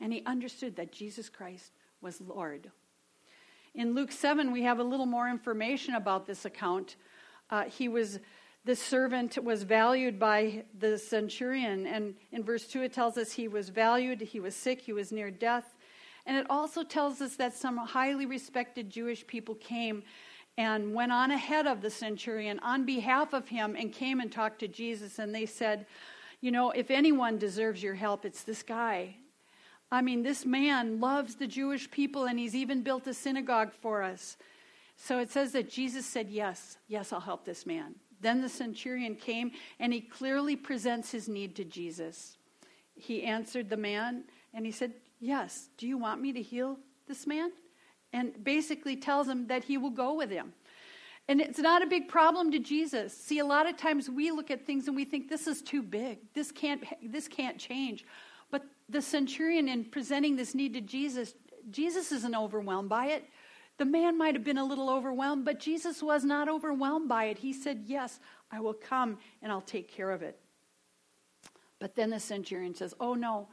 And 0.00 0.12
he 0.12 0.24
understood 0.24 0.76
that 0.76 0.92
Jesus 0.92 1.28
Christ 1.28 1.72
was 2.00 2.20
Lord. 2.20 2.70
In 3.78 3.94
Luke 3.94 4.10
7, 4.10 4.50
we 4.50 4.64
have 4.64 4.80
a 4.80 4.82
little 4.82 5.06
more 5.06 5.28
information 5.28 5.94
about 5.94 6.26
this 6.26 6.44
account. 6.44 6.96
Uh, 7.48 7.62
he 7.62 7.86
was 7.86 8.18
the 8.64 8.74
servant 8.74 9.38
was 9.42 9.62
valued 9.62 10.18
by 10.18 10.64
the 10.76 10.98
centurion. 10.98 11.86
And 11.86 12.16
in 12.32 12.42
verse 12.42 12.66
2, 12.66 12.82
it 12.82 12.92
tells 12.92 13.16
us 13.16 13.30
he 13.30 13.46
was 13.46 13.68
valued, 13.68 14.20
he 14.20 14.40
was 14.40 14.56
sick, 14.56 14.80
he 14.80 14.92
was 14.92 15.12
near 15.12 15.30
death. 15.30 15.76
And 16.26 16.36
it 16.36 16.44
also 16.50 16.82
tells 16.82 17.20
us 17.20 17.36
that 17.36 17.54
some 17.54 17.76
highly 17.76 18.26
respected 18.26 18.90
Jewish 18.90 19.24
people 19.24 19.54
came 19.54 20.02
and 20.56 20.92
went 20.92 21.12
on 21.12 21.30
ahead 21.30 21.68
of 21.68 21.80
the 21.80 21.88
centurion 21.88 22.58
on 22.58 22.84
behalf 22.84 23.32
of 23.32 23.46
him 23.46 23.76
and 23.78 23.92
came 23.92 24.18
and 24.18 24.32
talked 24.32 24.58
to 24.58 24.66
Jesus. 24.66 25.20
And 25.20 25.32
they 25.32 25.46
said, 25.46 25.86
You 26.40 26.50
know, 26.50 26.72
if 26.72 26.90
anyone 26.90 27.38
deserves 27.38 27.80
your 27.80 27.94
help, 27.94 28.24
it's 28.24 28.42
this 28.42 28.64
guy. 28.64 29.14
I 29.90 30.02
mean, 30.02 30.22
this 30.22 30.44
man 30.44 31.00
loves 31.00 31.36
the 31.36 31.46
Jewish 31.46 31.90
people 31.90 32.26
and 32.26 32.38
he's 32.38 32.54
even 32.54 32.82
built 32.82 33.06
a 33.06 33.14
synagogue 33.14 33.72
for 33.72 34.02
us. 34.02 34.36
So 34.96 35.18
it 35.18 35.30
says 35.30 35.52
that 35.52 35.70
Jesus 35.70 36.04
said, 36.04 36.28
Yes, 36.28 36.76
yes, 36.88 37.12
I'll 37.12 37.20
help 37.20 37.44
this 37.44 37.64
man. 37.64 37.94
Then 38.20 38.42
the 38.42 38.48
centurion 38.48 39.14
came 39.14 39.52
and 39.78 39.92
he 39.92 40.00
clearly 40.00 40.56
presents 40.56 41.10
his 41.10 41.28
need 41.28 41.54
to 41.56 41.64
Jesus. 41.64 42.36
He 42.94 43.22
answered 43.22 43.70
the 43.70 43.76
man 43.76 44.24
and 44.52 44.66
he 44.66 44.72
said, 44.72 44.92
Yes, 45.20 45.68
do 45.78 45.86
you 45.86 45.96
want 45.96 46.20
me 46.20 46.32
to 46.32 46.42
heal 46.42 46.78
this 47.06 47.26
man? 47.26 47.52
And 48.12 48.42
basically 48.44 48.96
tells 48.96 49.28
him 49.28 49.46
that 49.46 49.64
he 49.64 49.78
will 49.78 49.90
go 49.90 50.14
with 50.14 50.30
him. 50.30 50.52
And 51.28 51.40
it's 51.42 51.58
not 51.58 51.82
a 51.82 51.86
big 51.86 52.08
problem 52.08 52.50
to 52.52 52.58
Jesus. 52.58 53.16
See, 53.16 53.38
a 53.38 53.44
lot 53.44 53.68
of 53.68 53.76
times 53.76 54.08
we 54.08 54.30
look 54.30 54.50
at 54.50 54.64
things 54.64 54.86
and 54.86 54.96
we 54.96 55.04
think 55.04 55.28
this 55.28 55.46
is 55.46 55.60
too 55.60 55.82
big. 55.82 56.18
This 56.34 56.50
can't 56.50 56.82
this 57.02 57.28
can't 57.28 57.58
change. 57.58 58.04
The 58.88 59.02
centurion, 59.02 59.68
in 59.68 59.84
presenting 59.84 60.36
this 60.36 60.54
need 60.54 60.74
to 60.74 60.80
Jesus, 60.80 61.34
Jesus 61.70 62.12
isn't 62.12 62.34
overwhelmed 62.34 62.88
by 62.88 63.08
it. 63.08 63.24
The 63.78 63.84
man 63.84 64.18
might 64.18 64.34
have 64.34 64.44
been 64.44 64.58
a 64.58 64.64
little 64.64 64.90
overwhelmed, 64.90 65.44
but 65.44 65.60
Jesus 65.60 66.02
was 66.02 66.24
not 66.24 66.48
overwhelmed 66.48 67.08
by 67.08 67.26
it. 67.26 67.38
He 67.38 67.52
said, 67.52 67.84
Yes, 67.86 68.18
I 68.50 68.60
will 68.60 68.74
come 68.74 69.18
and 69.40 69.52
I'll 69.52 69.60
take 69.60 69.88
care 69.88 70.10
of 70.10 70.22
it. 70.22 70.38
But 71.78 71.94
then 71.94 72.10
the 72.10 72.18
centurion 72.18 72.74
says, 72.74 72.94
Oh, 72.98 73.14
no, 73.14 73.48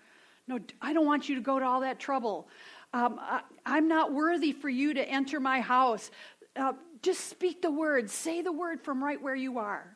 no, 0.48 0.60
I 0.82 0.94
don't 0.94 1.06
want 1.06 1.30
you 1.30 1.36
to 1.36 1.42
go 1.42 1.60
to 1.60 1.65
all 1.65 1.82
that 1.82 2.00
trouble. 2.00 2.48
Um, 2.94 3.20
I, 3.20 3.42
am 3.65 3.88
not 3.88 4.13
worthy 4.13 4.51
for 4.51 4.70
you 4.70 4.94
to 4.94 5.08
enter 5.08 5.39
my 5.39 5.60
house. 5.60 6.10
Uh, 6.56 6.74
just 7.01 7.30
speak 7.30 7.62
the 7.62 7.72
word, 7.72 8.10
say 8.10 8.42
the 8.42 8.51
word 8.51 8.82
from 8.82 9.04
right 9.04 9.22
where 9.22 9.36
you 9.36 9.60
are. 9.60 9.96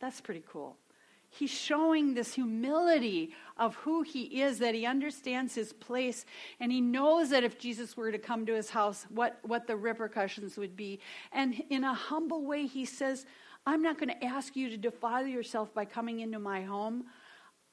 That's 0.00 0.20
pretty 0.20 0.42
cool. 0.50 0.76
He's 1.30 1.50
showing 1.50 2.14
this 2.14 2.34
humility 2.34 3.34
of 3.56 3.74
who 3.76 4.02
he 4.02 4.40
is, 4.40 4.58
that 4.60 4.74
he 4.74 4.86
understands 4.86 5.54
his 5.54 5.72
place, 5.72 6.24
and 6.58 6.72
he 6.72 6.80
knows 6.80 7.30
that 7.30 7.44
if 7.44 7.58
Jesus 7.58 7.96
were 7.96 8.10
to 8.10 8.18
come 8.18 8.46
to 8.46 8.54
his 8.54 8.70
house, 8.70 9.06
what, 9.10 9.38
what 9.42 9.66
the 9.66 9.76
repercussions 9.76 10.56
would 10.56 10.74
be. 10.74 11.00
And 11.32 11.62
in 11.68 11.84
a 11.84 11.92
humble 11.92 12.44
way, 12.44 12.66
he 12.66 12.84
says, 12.84 13.26
I'm 13.66 13.82
not 13.82 13.98
going 13.98 14.08
to 14.08 14.24
ask 14.24 14.56
you 14.56 14.70
to 14.70 14.76
defile 14.78 15.26
yourself 15.26 15.74
by 15.74 15.84
coming 15.84 16.20
into 16.20 16.38
my 16.38 16.62
home. 16.62 17.04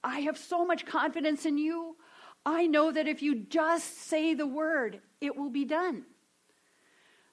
I 0.03 0.19
have 0.21 0.37
so 0.37 0.65
much 0.65 0.85
confidence 0.85 1.45
in 1.45 1.57
you. 1.57 1.95
I 2.45 2.67
know 2.67 2.91
that 2.91 3.07
if 3.07 3.21
you 3.23 3.35
just 3.35 4.01
say 4.01 4.33
the 4.33 4.45
word, 4.45 4.99
it 5.21 5.35
will 5.35 5.49
be 5.49 5.65
done. 5.65 6.03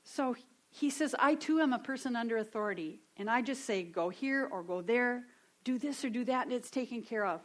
So 0.05 0.37
he 0.71 0.89
says, 0.89 1.15
I 1.19 1.35
too 1.35 1.61
am 1.61 1.73
a 1.73 1.79
person 1.79 2.17
under 2.17 2.39
authority. 2.39 3.01
And 3.17 3.29
I 3.29 3.43
just 3.43 3.65
say, 3.65 3.83
go 3.83 4.09
here 4.09 4.49
or 4.51 4.63
go 4.63 4.81
there, 4.81 5.25
do 5.65 5.79
this 5.79 6.05
or 6.05 6.11
do 6.11 6.25
that, 6.25 6.47
and 6.47 6.53
it's 6.53 6.71
taken 6.71 7.03
care 7.03 7.27
of. 7.27 7.41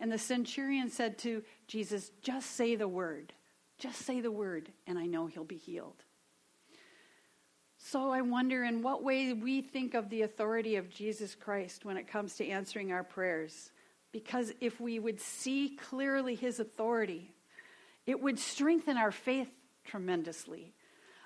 And 0.00 0.12
the 0.12 0.18
centurion 0.18 0.90
said 0.90 1.18
to 1.18 1.42
Jesus, 1.66 2.10
just 2.22 2.50
say 2.50 2.76
the 2.76 2.88
word. 2.88 3.32
Just 3.78 4.00
say 4.02 4.20
the 4.20 4.32
word, 4.32 4.70
and 4.86 4.98
I 4.98 5.06
know 5.06 5.26
he'll 5.26 5.44
be 5.44 5.56
healed. 5.56 6.02
So 7.78 8.10
I 8.10 8.22
wonder 8.22 8.64
in 8.64 8.82
what 8.82 9.04
way 9.04 9.32
we 9.32 9.62
think 9.62 9.94
of 9.94 10.10
the 10.10 10.22
authority 10.22 10.76
of 10.76 10.90
Jesus 10.90 11.34
Christ 11.34 11.84
when 11.84 11.96
it 11.96 12.08
comes 12.08 12.34
to 12.36 12.48
answering 12.48 12.92
our 12.92 13.04
prayers. 13.04 13.70
Because 14.12 14.52
if 14.60 14.80
we 14.80 14.98
would 14.98 15.20
see 15.20 15.76
clearly 15.76 16.34
his 16.34 16.58
authority, 16.60 17.30
it 18.04 18.20
would 18.20 18.38
strengthen 18.38 18.96
our 18.96 19.12
faith 19.12 19.48
tremendously. 19.84 20.74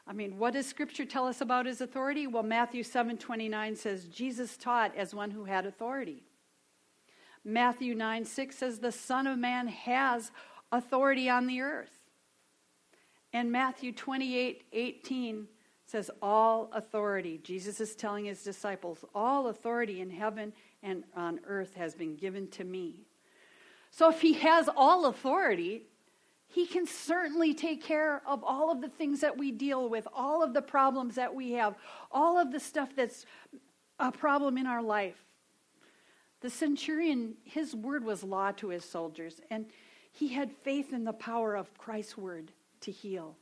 I 0.07 0.13
mean, 0.13 0.39
what 0.39 0.55
does 0.55 0.67
scripture 0.67 1.05
tell 1.05 1.27
us 1.27 1.41
about 1.41 1.67
his 1.67 1.81
authority? 1.81 2.27
Well, 2.27 2.43
Matthew 2.43 2.83
7:29 2.83 3.77
says 3.77 4.07
Jesus 4.07 4.57
taught 4.57 4.95
as 4.97 5.15
one 5.15 5.31
who 5.31 5.45
had 5.45 5.65
authority. 5.65 6.25
Matthew 7.45 7.95
9 7.95 8.25
6 8.25 8.57
says 8.57 8.79
the 8.79 8.93
Son 8.93 9.27
of 9.27 9.39
Man 9.39 9.69
has 9.69 10.31
authority 10.71 11.29
on 11.29 11.47
the 11.47 11.61
earth. 11.61 11.91
And 13.33 13.51
Matthew 13.51 13.93
28 13.93 14.65
18 14.73 15.49
says, 15.87 16.11
All 16.21 16.71
authority, 16.73 17.39
Jesus 17.43 17.81
is 17.81 17.95
telling 17.95 18.27
his 18.27 18.43
disciples, 18.43 19.05
all 19.15 19.49
authority 19.49 20.01
in 20.01 20.11
heaven 20.11 20.53
and 20.83 21.05
on 21.17 21.41
earth 21.47 21.75
has 21.75 21.95
been 21.95 22.17
given 22.17 22.49
to 22.49 22.65
me. 22.65 23.07
So 23.91 24.09
if 24.09 24.21
he 24.21 24.33
has 24.35 24.69
all 24.75 25.07
authority, 25.07 25.83
he 26.47 26.67
can 26.67 26.87
certainly 26.87 27.55
take 27.55 27.83
care 27.83 28.23
of 28.27 28.43
all 28.45 28.71
of 28.71 28.81
the 28.81 28.89
things 28.89 29.21
that 29.21 29.37
we 29.37 29.51
deal 29.51 29.89
with, 29.89 30.07
all 30.15 30.43
of 30.43 30.55
the 30.55 30.63
problems 30.63 31.15
that 31.15 31.35
we 31.35 31.53
have, 31.53 31.75
all 32.11 32.39
of 32.39 32.53
the 32.53 32.61
stuff 32.61 32.91
that's 32.97 33.27
a 33.99 34.13
problem 34.13 34.59
in 34.59 34.67
our 34.67 34.83
life. 34.83 35.17
The 36.43 36.51
centurion, 36.51 37.35
his 37.45 37.75
word 37.75 38.05
was 38.05 38.23
law 38.23 38.53
to 38.53 38.69
his 38.69 38.85
soldiers, 38.85 39.41
and 39.51 39.67
he 40.13 40.29
had 40.29 40.53
faith 40.53 40.93
in 40.93 41.05
the 41.05 41.13
power 41.13 41.55
of 41.55 41.77
Christ's 41.79 42.19
word 42.19 42.53
to 42.83 42.91
heal 42.91 43.37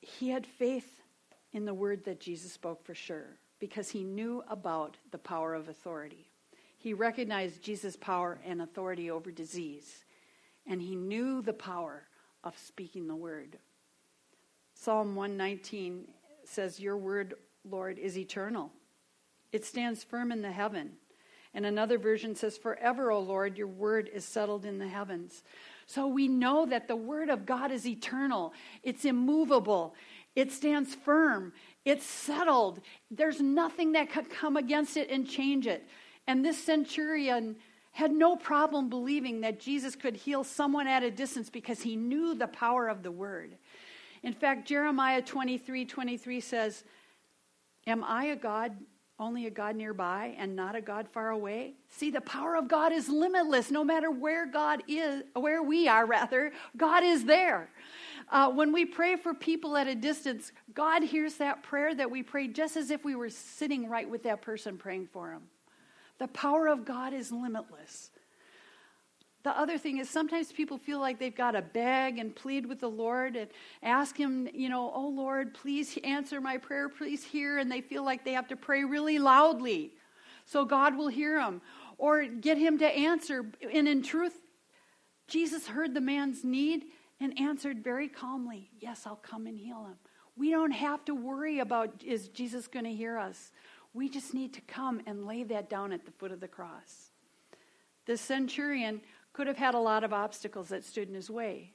he 0.00 0.30
had 0.30 0.46
faith 0.46 1.00
in 1.52 1.64
the 1.64 1.74
word 1.74 2.04
that 2.04 2.20
Jesus 2.20 2.52
spoke 2.52 2.84
for 2.84 2.94
sure 2.94 3.38
because 3.58 3.90
he 3.90 4.02
knew 4.02 4.42
about 4.48 4.96
the 5.10 5.18
power 5.18 5.54
of 5.54 5.68
authority. 5.68 6.30
He 6.78 6.94
recognized 6.94 7.62
Jesus' 7.62 7.96
power 7.96 8.38
and 8.44 8.62
authority 8.62 9.10
over 9.10 9.30
disease, 9.30 10.04
and 10.66 10.80
he 10.80 10.96
knew 10.96 11.42
the 11.42 11.52
power 11.52 12.04
of 12.42 12.56
speaking 12.56 13.06
the 13.06 13.16
word. 13.16 13.58
Psalm 14.74 15.14
119 15.14 16.08
says, 16.44 16.80
Your 16.80 16.96
word, 16.96 17.34
Lord, 17.68 17.98
is 17.98 18.16
eternal. 18.16 18.72
It 19.52 19.66
stands 19.66 20.02
firm 20.02 20.32
in 20.32 20.40
the 20.40 20.52
heaven. 20.52 20.92
And 21.52 21.66
another 21.66 21.98
version 21.98 22.34
says, 22.34 22.56
Forever, 22.56 23.10
O 23.10 23.20
Lord, 23.20 23.58
your 23.58 23.66
word 23.66 24.08
is 24.12 24.24
settled 24.24 24.64
in 24.64 24.78
the 24.78 24.88
heavens. 24.88 25.42
So 25.90 26.06
we 26.06 26.28
know 26.28 26.66
that 26.66 26.86
the 26.86 26.94
Word 26.94 27.30
of 27.30 27.44
God 27.44 27.72
is 27.72 27.84
eternal, 27.84 28.52
it's 28.84 29.04
immovable, 29.04 29.96
it 30.36 30.52
stands 30.52 30.94
firm, 30.94 31.52
it's 31.84 32.06
settled. 32.06 32.80
There's 33.10 33.40
nothing 33.40 33.90
that 33.92 34.12
could 34.12 34.30
come 34.30 34.56
against 34.56 34.96
it 34.96 35.10
and 35.10 35.28
change 35.28 35.66
it. 35.66 35.84
And 36.28 36.44
this 36.44 36.62
centurion 36.62 37.56
had 37.90 38.12
no 38.12 38.36
problem 38.36 38.88
believing 38.88 39.40
that 39.40 39.58
Jesus 39.58 39.96
could 39.96 40.14
heal 40.14 40.44
someone 40.44 40.86
at 40.86 41.02
a 41.02 41.10
distance 41.10 41.50
because 41.50 41.82
he 41.82 41.96
knew 41.96 42.36
the 42.36 42.46
power 42.46 42.86
of 42.86 43.02
the 43.02 43.10
Word. 43.10 43.56
In 44.22 44.32
fact, 44.32 44.68
Jeremiah 44.68 45.22
23 45.22 45.86
23 45.86 46.40
says, 46.40 46.84
Am 47.88 48.04
I 48.04 48.26
a 48.26 48.36
God 48.36 48.76
only 49.20 49.46
a 49.46 49.50
God 49.50 49.76
nearby 49.76 50.34
and 50.38 50.56
not 50.56 50.74
a 50.74 50.80
God 50.80 51.06
far 51.12 51.30
away? 51.30 51.74
See, 51.88 52.10
the 52.10 52.20
power 52.22 52.56
of 52.56 52.66
God 52.66 52.92
is 52.92 53.08
limitless. 53.08 53.70
No 53.70 53.84
matter 53.84 54.10
where 54.10 54.46
God 54.46 54.82
is, 54.88 55.22
where 55.34 55.62
we 55.62 55.86
are, 55.86 56.06
rather, 56.06 56.52
God 56.76 57.04
is 57.04 57.24
there. 57.26 57.68
Uh, 58.30 58.50
when 58.50 58.72
we 58.72 58.84
pray 58.84 59.16
for 59.16 59.34
people 59.34 59.76
at 59.76 59.86
a 59.86 59.94
distance, 59.94 60.52
God 60.74 61.02
hears 61.02 61.34
that 61.36 61.62
prayer 61.62 61.94
that 61.94 62.10
we 62.10 62.22
pray 62.22 62.48
just 62.48 62.76
as 62.76 62.90
if 62.90 63.04
we 63.04 63.14
were 63.14 63.30
sitting 63.30 63.88
right 63.88 64.08
with 64.08 64.22
that 64.22 64.40
person 64.40 64.78
praying 64.78 65.08
for 65.12 65.32
him. 65.32 65.42
The 66.18 66.28
power 66.28 66.66
of 66.68 66.84
God 66.84 67.12
is 67.12 67.30
limitless. 67.30 68.10
The 69.42 69.58
other 69.58 69.78
thing 69.78 69.98
is 69.98 70.10
sometimes 70.10 70.52
people 70.52 70.76
feel 70.76 71.00
like 71.00 71.18
they've 71.18 71.34
got 71.34 71.52
to 71.52 71.62
beg 71.62 72.18
and 72.18 72.34
plead 72.34 72.66
with 72.66 72.80
the 72.80 72.90
Lord 72.90 73.36
and 73.36 73.48
ask 73.82 74.16
Him, 74.16 74.48
you 74.52 74.68
know, 74.68 74.92
oh 74.94 75.08
Lord, 75.08 75.54
please 75.54 75.98
answer 76.04 76.40
my 76.40 76.58
prayer, 76.58 76.88
please 76.88 77.24
hear. 77.24 77.58
And 77.58 77.72
they 77.72 77.80
feel 77.80 78.04
like 78.04 78.24
they 78.24 78.32
have 78.32 78.48
to 78.48 78.56
pray 78.56 78.84
really 78.84 79.18
loudly 79.18 79.92
so 80.44 80.64
God 80.64 80.96
will 80.96 81.08
hear 81.08 81.38
them 81.38 81.62
or 81.96 82.24
get 82.24 82.58
Him 82.58 82.78
to 82.78 82.86
answer. 82.86 83.50
And 83.72 83.88
in 83.88 84.02
truth, 84.02 84.34
Jesus 85.26 85.68
heard 85.68 85.94
the 85.94 86.00
man's 86.00 86.44
need 86.44 86.86
and 87.20 87.38
answered 87.38 87.84
very 87.84 88.08
calmly, 88.08 88.70
Yes, 88.80 89.06
I'll 89.06 89.16
come 89.16 89.46
and 89.46 89.56
heal 89.56 89.84
him. 89.84 89.96
We 90.36 90.50
don't 90.50 90.72
have 90.72 91.04
to 91.04 91.14
worry 91.14 91.60
about 91.60 92.02
is 92.04 92.28
Jesus 92.28 92.66
going 92.66 92.86
to 92.86 92.92
hear 92.92 93.18
us. 93.18 93.52
We 93.92 94.08
just 94.08 94.34
need 94.34 94.54
to 94.54 94.60
come 94.62 95.00
and 95.06 95.26
lay 95.26 95.42
that 95.44 95.68
down 95.68 95.92
at 95.92 96.04
the 96.04 96.12
foot 96.12 96.32
of 96.32 96.40
the 96.40 96.48
cross. 96.48 97.10
The 98.06 98.16
centurion 98.16 99.02
could 99.32 99.46
have 99.46 99.56
had 99.56 99.74
a 99.74 99.78
lot 99.78 100.04
of 100.04 100.12
obstacles 100.12 100.68
that 100.68 100.84
stood 100.84 101.08
in 101.08 101.14
his 101.14 101.30
way. 101.30 101.72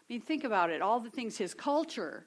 I 0.00 0.12
mean, 0.12 0.20
think 0.20 0.44
about 0.44 0.70
it 0.70 0.82
all 0.82 1.00
the 1.00 1.10
things 1.10 1.36
his 1.36 1.54
culture, 1.54 2.26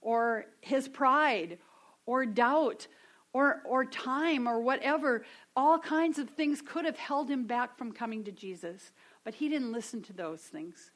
or 0.00 0.46
his 0.60 0.88
pride, 0.88 1.58
or 2.06 2.26
doubt, 2.26 2.86
or, 3.32 3.62
or 3.64 3.84
time, 3.84 4.46
or 4.46 4.60
whatever, 4.60 5.24
all 5.56 5.78
kinds 5.78 6.18
of 6.18 6.30
things 6.30 6.62
could 6.62 6.84
have 6.84 6.98
held 6.98 7.30
him 7.30 7.46
back 7.46 7.76
from 7.76 7.92
coming 7.92 8.22
to 8.24 8.32
Jesus. 8.32 8.92
But 9.24 9.34
he 9.34 9.48
didn't 9.48 9.72
listen 9.72 10.02
to 10.02 10.12
those 10.12 10.40
things. 10.40 10.90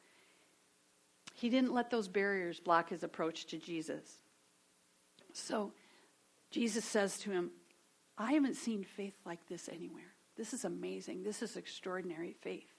He 1.33 1.49
didn't 1.49 1.73
let 1.73 1.89
those 1.89 2.07
barriers 2.07 2.59
block 2.59 2.89
his 2.89 3.03
approach 3.03 3.45
to 3.47 3.57
Jesus. 3.57 4.19
So 5.33 5.73
Jesus 6.51 6.85
says 6.85 7.17
to 7.19 7.31
him, 7.31 7.51
I 8.17 8.33
haven't 8.33 8.55
seen 8.55 8.83
faith 8.83 9.15
like 9.25 9.45
this 9.47 9.69
anywhere. 9.69 10.13
This 10.37 10.53
is 10.53 10.65
amazing. 10.65 11.23
This 11.23 11.41
is 11.41 11.57
extraordinary 11.57 12.35
faith. 12.41 12.69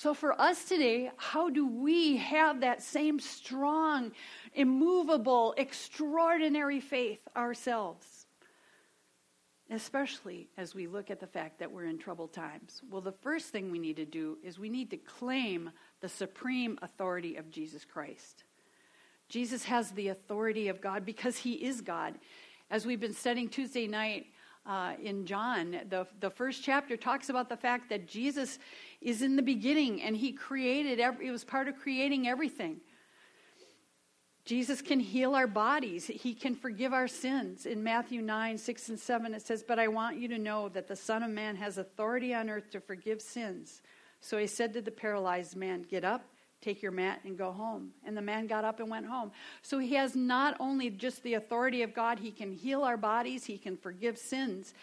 So, 0.00 0.14
for 0.14 0.32
us 0.40 0.64
today, 0.64 1.10
how 1.18 1.50
do 1.50 1.66
we 1.66 2.16
have 2.16 2.62
that 2.62 2.80
same 2.80 3.20
strong, 3.20 4.12
immovable, 4.54 5.54
extraordinary 5.58 6.80
faith 6.80 7.20
ourselves? 7.36 8.24
Especially 9.68 10.48
as 10.56 10.74
we 10.74 10.86
look 10.86 11.10
at 11.10 11.20
the 11.20 11.26
fact 11.26 11.58
that 11.58 11.70
we're 11.70 11.84
in 11.84 11.98
troubled 11.98 12.32
times. 12.32 12.80
Well, 12.90 13.02
the 13.02 13.12
first 13.12 13.50
thing 13.50 13.70
we 13.70 13.78
need 13.78 13.96
to 13.96 14.06
do 14.06 14.38
is 14.42 14.58
we 14.58 14.70
need 14.70 14.88
to 14.92 14.96
claim 14.96 15.70
the 16.00 16.08
supreme 16.08 16.78
authority 16.80 17.36
of 17.36 17.50
Jesus 17.50 17.84
Christ. 17.84 18.44
Jesus 19.28 19.64
has 19.64 19.90
the 19.90 20.08
authority 20.08 20.68
of 20.68 20.80
God 20.80 21.04
because 21.04 21.36
he 21.36 21.52
is 21.52 21.82
God. 21.82 22.14
As 22.70 22.86
we've 22.86 23.00
been 23.00 23.12
studying 23.12 23.50
Tuesday 23.50 23.86
night, 23.86 24.28
uh, 24.66 24.92
in 25.02 25.26
John, 25.26 25.80
the, 25.88 26.06
the 26.20 26.30
first 26.30 26.62
chapter 26.62 26.96
talks 26.96 27.28
about 27.28 27.48
the 27.48 27.56
fact 27.56 27.88
that 27.90 28.06
Jesus 28.06 28.58
is 29.00 29.22
in 29.22 29.36
the 29.36 29.42
beginning 29.42 30.02
and 30.02 30.16
he 30.16 30.32
created, 30.32 31.00
every, 31.00 31.28
it 31.28 31.30
was 31.30 31.44
part 31.44 31.68
of 31.68 31.78
creating 31.78 32.28
everything. 32.28 32.80
Jesus 34.44 34.82
can 34.82 35.00
heal 35.00 35.34
our 35.34 35.46
bodies. 35.46 36.06
He 36.06 36.34
can 36.34 36.54
forgive 36.54 36.92
our 36.92 37.08
sins. 37.08 37.66
In 37.66 37.84
Matthew 37.84 38.20
9, 38.20 38.58
6 38.58 38.88
and 38.88 38.98
7, 38.98 39.34
it 39.34 39.42
says, 39.42 39.62
But 39.62 39.78
I 39.78 39.88
want 39.88 40.18
you 40.18 40.28
to 40.28 40.38
know 40.38 40.68
that 40.70 40.88
the 40.88 40.96
Son 40.96 41.22
of 41.22 41.30
Man 41.30 41.56
has 41.56 41.78
authority 41.78 42.34
on 42.34 42.50
earth 42.50 42.70
to 42.70 42.80
forgive 42.80 43.20
sins. 43.20 43.82
So 44.20 44.38
he 44.38 44.46
said 44.46 44.72
to 44.72 44.82
the 44.82 44.90
paralyzed 44.90 45.56
man, 45.56 45.82
Get 45.88 46.04
up, 46.04 46.24
take 46.60 46.82
your 46.82 46.92
mat, 46.92 47.20
and 47.24 47.38
go 47.38 47.52
home. 47.52 47.90
And 48.04 48.16
the 48.16 48.22
man 48.22 48.46
got 48.46 48.64
up 48.64 48.80
and 48.80 48.90
went 48.90 49.06
home. 49.06 49.32
So 49.62 49.78
he 49.78 49.94
has 49.94 50.14
not 50.14 50.56
only 50.60 50.90
just 50.90 51.22
the 51.22 51.34
authority 51.34 51.82
of 51.82 51.94
God, 51.94 52.18
he 52.18 52.30
can 52.30 52.52
heal 52.52 52.82
our 52.82 52.96
bodies, 52.96 53.44
he 53.44 53.58
can 53.58 53.76
forgive 53.76 54.18
sins. 54.18 54.74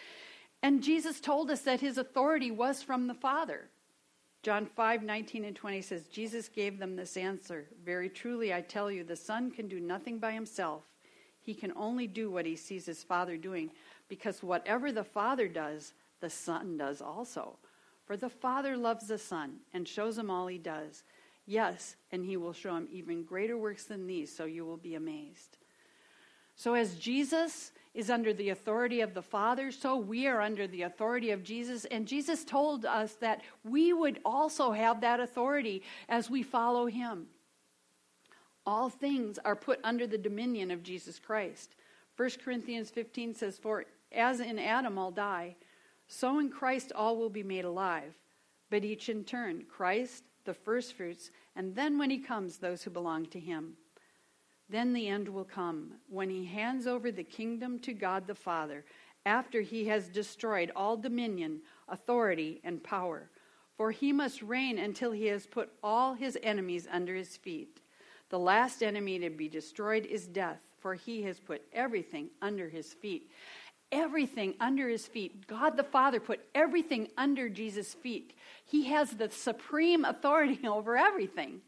And 0.62 0.82
Jesus 0.82 1.20
told 1.20 1.50
us 1.50 1.60
that 1.62 1.80
his 1.80 1.98
authority 1.98 2.50
was 2.50 2.82
from 2.82 3.06
the 3.06 3.14
Father. 3.14 3.68
John 4.42 4.66
5, 4.66 5.02
19 5.02 5.44
and 5.44 5.56
20 5.56 5.82
says, 5.82 6.06
Jesus 6.06 6.48
gave 6.48 6.78
them 6.78 6.96
this 6.96 7.16
answer 7.16 7.66
Very 7.84 8.08
truly, 8.08 8.54
I 8.54 8.60
tell 8.60 8.90
you, 8.90 9.04
the 9.04 9.16
Son 9.16 9.50
can 9.50 9.68
do 9.68 9.80
nothing 9.80 10.18
by 10.18 10.32
himself. 10.32 10.84
He 11.40 11.54
can 11.54 11.72
only 11.76 12.06
do 12.06 12.30
what 12.30 12.46
he 12.46 12.56
sees 12.56 12.86
his 12.86 13.02
Father 13.02 13.36
doing, 13.36 13.70
because 14.08 14.42
whatever 14.42 14.92
the 14.92 15.04
Father 15.04 15.48
does, 15.48 15.94
the 16.20 16.30
Son 16.30 16.76
does 16.76 17.00
also. 17.00 17.56
For 18.04 18.16
the 18.16 18.28
Father 18.28 18.76
loves 18.76 19.06
the 19.06 19.18
Son 19.18 19.56
and 19.72 19.86
shows 19.86 20.18
him 20.18 20.30
all 20.30 20.46
he 20.46 20.58
does. 20.58 21.02
Yes, 21.48 21.96
and 22.12 22.26
he 22.26 22.36
will 22.36 22.52
show 22.52 22.76
him 22.76 22.86
even 22.92 23.24
greater 23.24 23.56
works 23.56 23.84
than 23.84 24.06
these, 24.06 24.30
so 24.30 24.44
you 24.44 24.66
will 24.66 24.76
be 24.76 24.96
amazed. 24.96 25.56
So, 26.56 26.74
as 26.74 26.96
Jesus 26.96 27.72
is 27.94 28.10
under 28.10 28.34
the 28.34 28.50
authority 28.50 29.00
of 29.00 29.14
the 29.14 29.22
Father, 29.22 29.72
so 29.72 29.96
we 29.96 30.26
are 30.26 30.42
under 30.42 30.66
the 30.66 30.82
authority 30.82 31.30
of 31.30 31.42
Jesus. 31.42 31.86
And 31.86 32.06
Jesus 32.06 32.44
told 32.44 32.84
us 32.84 33.14
that 33.14 33.40
we 33.64 33.94
would 33.94 34.20
also 34.26 34.72
have 34.72 35.00
that 35.00 35.20
authority 35.20 35.82
as 36.06 36.28
we 36.28 36.42
follow 36.42 36.84
him. 36.84 37.28
All 38.66 38.90
things 38.90 39.38
are 39.42 39.56
put 39.56 39.80
under 39.82 40.06
the 40.06 40.18
dominion 40.18 40.70
of 40.70 40.82
Jesus 40.82 41.18
Christ. 41.18 41.76
1 42.18 42.30
Corinthians 42.44 42.90
15 42.90 43.34
says, 43.34 43.56
For 43.56 43.86
as 44.12 44.40
in 44.40 44.58
Adam 44.58 44.98
all 44.98 45.12
die, 45.12 45.56
so 46.08 46.38
in 46.40 46.50
Christ 46.50 46.92
all 46.94 47.16
will 47.16 47.30
be 47.30 47.42
made 47.42 47.64
alive, 47.64 48.12
but 48.68 48.84
each 48.84 49.08
in 49.08 49.24
turn 49.24 49.64
Christ, 49.66 50.24
the 50.48 50.54
firstfruits, 50.54 51.30
and 51.56 51.76
then 51.76 51.98
when 51.98 52.08
he 52.08 52.16
comes, 52.16 52.56
those 52.56 52.82
who 52.82 52.90
belong 52.90 53.26
to 53.26 53.38
him. 53.38 53.74
Then 54.70 54.94
the 54.94 55.06
end 55.06 55.28
will 55.28 55.44
come 55.44 55.92
when 56.08 56.30
he 56.30 56.46
hands 56.46 56.86
over 56.86 57.12
the 57.12 57.22
kingdom 57.22 57.78
to 57.80 57.92
God 57.92 58.26
the 58.26 58.34
Father, 58.34 58.86
after 59.26 59.60
he 59.60 59.84
has 59.88 60.08
destroyed 60.08 60.72
all 60.74 60.96
dominion, 60.96 61.60
authority, 61.86 62.62
and 62.64 62.82
power. 62.82 63.28
For 63.76 63.90
he 63.90 64.10
must 64.10 64.40
reign 64.40 64.78
until 64.78 65.12
he 65.12 65.26
has 65.26 65.46
put 65.46 65.70
all 65.82 66.14
his 66.14 66.38
enemies 66.42 66.88
under 66.90 67.14
his 67.14 67.36
feet. 67.36 67.82
The 68.30 68.38
last 68.38 68.82
enemy 68.82 69.18
to 69.18 69.28
be 69.28 69.48
destroyed 69.48 70.06
is 70.06 70.26
death, 70.26 70.60
for 70.80 70.94
he 70.94 71.24
has 71.24 71.38
put 71.38 71.60
everything 71.74 72.30
under 72.40 72.70
his 72.70 72.94
feet 72.94 73.30
everything 73.92 74.54
under 74.60 74.88
his 74.88 75.06
feet. 75.06 75.46
God 75.46 75.76
the 75.76 75.84
Father 75.84 76.20
put 76.20 76.40
everything 76.54 77.08
under 77.16 77.48
Jesus' 77.48 77.94
feet. 77.94 78.34
He 78.64 78.86
has 78.86 79.12
the 79.12 79.30
supreme 79.30 80.04
authority 80.04 80.60
over 80.66 80.96
everything. 80.96 81.60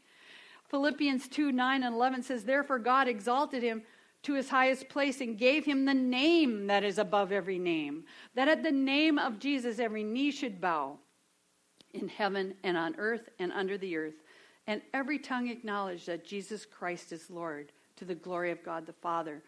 Philippians 0.69 1.27
2 1.27 1.51
9 1.51 1.83
and 1.83 1.95
11 1.95 2.23
says, 2.23 2.43
Therefore 2.43 2.79
God 2.79 3.07
exalted 3.07 3.63
him 3.63 3.83
to 4.23 4.33
his 4.35 4.49
highest 4.49 4.87
place 4.87 5.19
and 5.19 5.37
gave 5.37 5.65
him 5.65 5.85
the 5.85 5.93
name 5.93 6.67
that 6.67 6.83
is 6.83 6.97
above 6.97 7.31
every 7.31 7.57
name, 7.57 8.05
that 8.35 8.47
at 8.47 8.63
the 8.63 8.71
name 8.71 9.17
of 9.17 9.39
Jesus 9.39 9.79
every 9.79 10.03
knee 10.03 10.31
should 10.31 10.61
bow 10.61 10.97
in 11.93 12.07
heaven 12.07 12.53
and 12.63 12.77
on 12.77 12.95
earth 12.97 13.29
and 13.39 13.51
under 13.51 13.77
the 13.77 13.97
earth, 13.97 14.23
and 14.67 14.81
every 14.93 15.17
tongue 15.19 15.49
acknowledge 15.49 16.05
that 16.05 16.25
Jesus 16.25 16.65
Christ 16.65 17.11
is 17.11 17.29
Lord 17.29 17.71
to 17.97 18.05
the 18.05 18.15
glory 18.15 18.51
of 18.51 18.63
God 18.63 18.85
the 18.85 18.93
Father. 18.93 19.43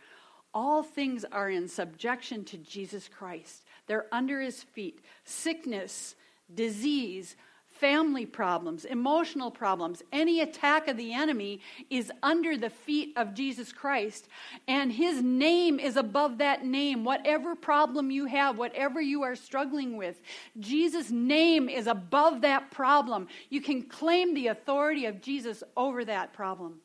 All 0.54 0.84
things 0.84 1.26
are 1.32 1.50
in 1.50 1.68
subjection 1.68 2.46
to 2.46 2.58
Jesus 2.58 3.10
Christ. 3.10 3.64
They're 3.88 4.08
under 4.12 4.40
his 4.40 4.62
feet. 4.64 5.00
Sickness, 5.24 6.16
disease, 6.54 7.36
family 7.84 8.26
problems, 8.26 8.86
emotional 8.86 9.52
problems, 9.52 10.04
any 10.12 10.42
attack 10.42 10.88
of 10.88 10.96
the 10.96 11.12
enemy 11.14 11.60
is 11.90 12.12
under 12.22 12.56
the 12.56 12.70
feet 12.70 13.12
of 13.18 13.34
Jesus 13.34 13.74
Christ. 13.74 14.28
And 14.68 14.92
his 14.92 15.22
name 15.22 15.80
is 15.80 15.98
above 15.98 16.38
that 16.38 16.64
name. 16.64 17.04
Whatever 17.04 17.56
problem 17.56 18.12
you 18.12 18.26
have, 18.28 18.58
whatever 18.58 19.02
you 19.02 19.24
are 19.24 19.36
struggling 19.36 19.98
with, 19.98 20.22
Jesus' 20.60 21.12
name 21.12 21.68
is 21.68 21.88
above 21.88 22.42
that 22.42 22.72
problem. 22.72 23.28
You 23.50 23.60
can 23.60 23.84
claim 23.84 24.34
the 24.34 24.48
authority 24.48 25.06
of 25.06 25.22
Jesus 25.22 25.64
over 25.76 26.06
that 26.06 26.32
problem 26.32 26.80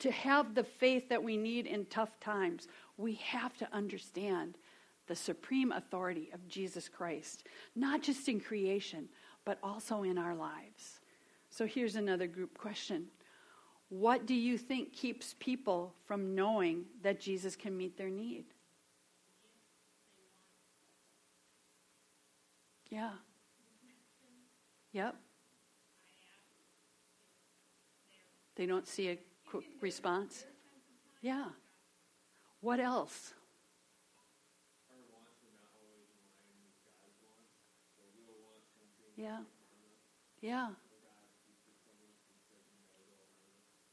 to 0.00 0.10
have 0.10 0.54
the 0.54 0.64
faith 0.64 1.08
that 1.08 1.22
we 1.22 1.36
need 1.36 1.66
in 1.66 1.86
tough 1.86 2.18
times, 2.20 2.68
we 2.96 3.14
have 3.14 3.56
to 3.58 3.68
understand 3.72 4.56
the 5.06 5.16
supreme 5.16 5.72
authority 5.72 6.30
of 6.32 6.46
Jesus 6.48 6.88
Christ, 6.88 7.46
not 7.76 8.02
just 8.02 8.28
in 8.28 8.40
creation, 8.40 9.08
but 9.44 9.58
also 9.62 10.02
in 10.02 10.18
our 10.18 10.34
lives. 10.34 11.00
So 11.50 11.66
here's 11.66 11.96
another 11.96 12.26
group 12.26 12.56
question 12.58 13.06
What 13.88 14.26
do 14.26 14.34
you 14.34 14.58
think 14.58 14.92
keeps 14.92 15.34
people 15.38 15.94
from 16.06 16.34
knowing 16.34 16.84
that 17.02 17.20
Jesus 17.20 17.54
can 17.54 17.76
meet 17.76 17.96
their 17.96 18.10
need? 18.10 18.46
Yeah. 22.90 23.10
Yep. 24.92 25.16
They 28.56 28.66
don't 28.66 28.86
see 28.86 29.08
a 29.08 29.18
quick 29.54 29.70
response? 29.80 30.46
Yeah. 31.22 31.44
What 32.60 32.80
else? 32.80 33.34
Yeah. 39.16 39.38
Yeah. 40.40 40.70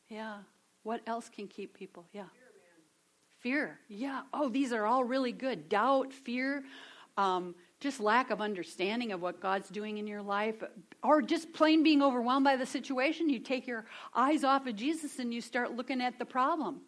Yeah. 0.10 0.38
What 0.84 1.02
else 1.06 1.30
can 1.30 1.47
keep 1.47 1.78
people? 1.78 2.06
Yeah. 2.12 2.24
Fear. 3.39 3.80
Yeah. 3.88 4.21
Oh, 4.34 4.50
these 4.50 4.74
are 4.74 4.88
all 4.88 5.04
really 5.04 5.32
good. 5.32 5.69
Doubt, 5.69 6.12
fear, 6.12 6.63
um, 7.17 7.54
just 7.81 7.99
lack 7.99 8.29
of 8.29 8.39
understanding 8.39 9.11
of 9.11 9.21
what 9.21 9.41
God's 9.41 9.67
doing 9.67 9.97
in 9.97 10.05
your 10.05 10.21
life, 10.21 10.63
or 11.03 11.21
just 11.21 11.51
plain 11.51 11.83
being 11.83 12.01
overwhelmed 12.01 12.43
by 12.43 12.55
the 12.55 12.65
situation. 12.65 13.29
You 13.29 13.39
take 13.39 13.67
your 13.67 13.85
eyes 14.15 14.43
off 14.43 14.67
of 14.67 14.75
Jesus 14.75 15.17
and 15.19 15.33
you 15.33 15.41
start 15.41 15.75
looking 15.75 15.99
at 15.99 16.17
the 16.19 16.25
problem. 16.25 16.81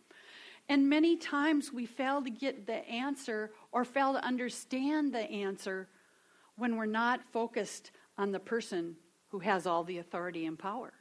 And 0.70 0.88
many 0.88 1.18
times 1.18 1.74
we 1.74 1.88
fail 1.88 2.22
to 2.22 2.30
get 2.30 2.68
the 2.68 2.88
answer 2.88 3.52
or 3.72 3.84
fail 3.84 4.14
to 4.14 4.24
understand 4.24 5.14
the 5.14 5.30
answer 5.30 5.90
when 6.56 6.78
we're 6.78 6.86
not 6.86 7.22
focused 7.34 7.92
on 8.18 8.32
the 8.32 8.40
person 8.40 8.96
who 9.30 9.40
has 9.40 9.66
all 9.66 9.84
the 9.84 9.98
authority 9.98 10.46
and 10.46 10.58
power. 10.58 10.94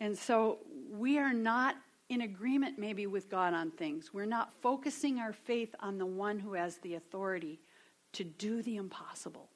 And 0.00 0.18
so 0.18 0.58
we 0.90 1.18
are 1.18 1.32
not 1.32 1.76
in 2.08 2.22
agreement 2.22 2.80
maybe 2.80 3.06
with 3.06 3.30
God 3.30 3.54
on 3.54 3.70
things. 3.70 4.12
We're 4.12 4.26
not 4.26 4.52
focusing 4.60 5.20
our 5.20 5.32
faith 5.32 5.72
on 5.78 5.98
the 5.98 6.04
one 6.04 6.40
who 6.40 6.54
has 6.54 6.78
the 6.78 6.96
authority 6.96 7.60
to 8.12 8.24
do 8.24 8.62
the 8.62 8.76
impossible. 8.76 9.48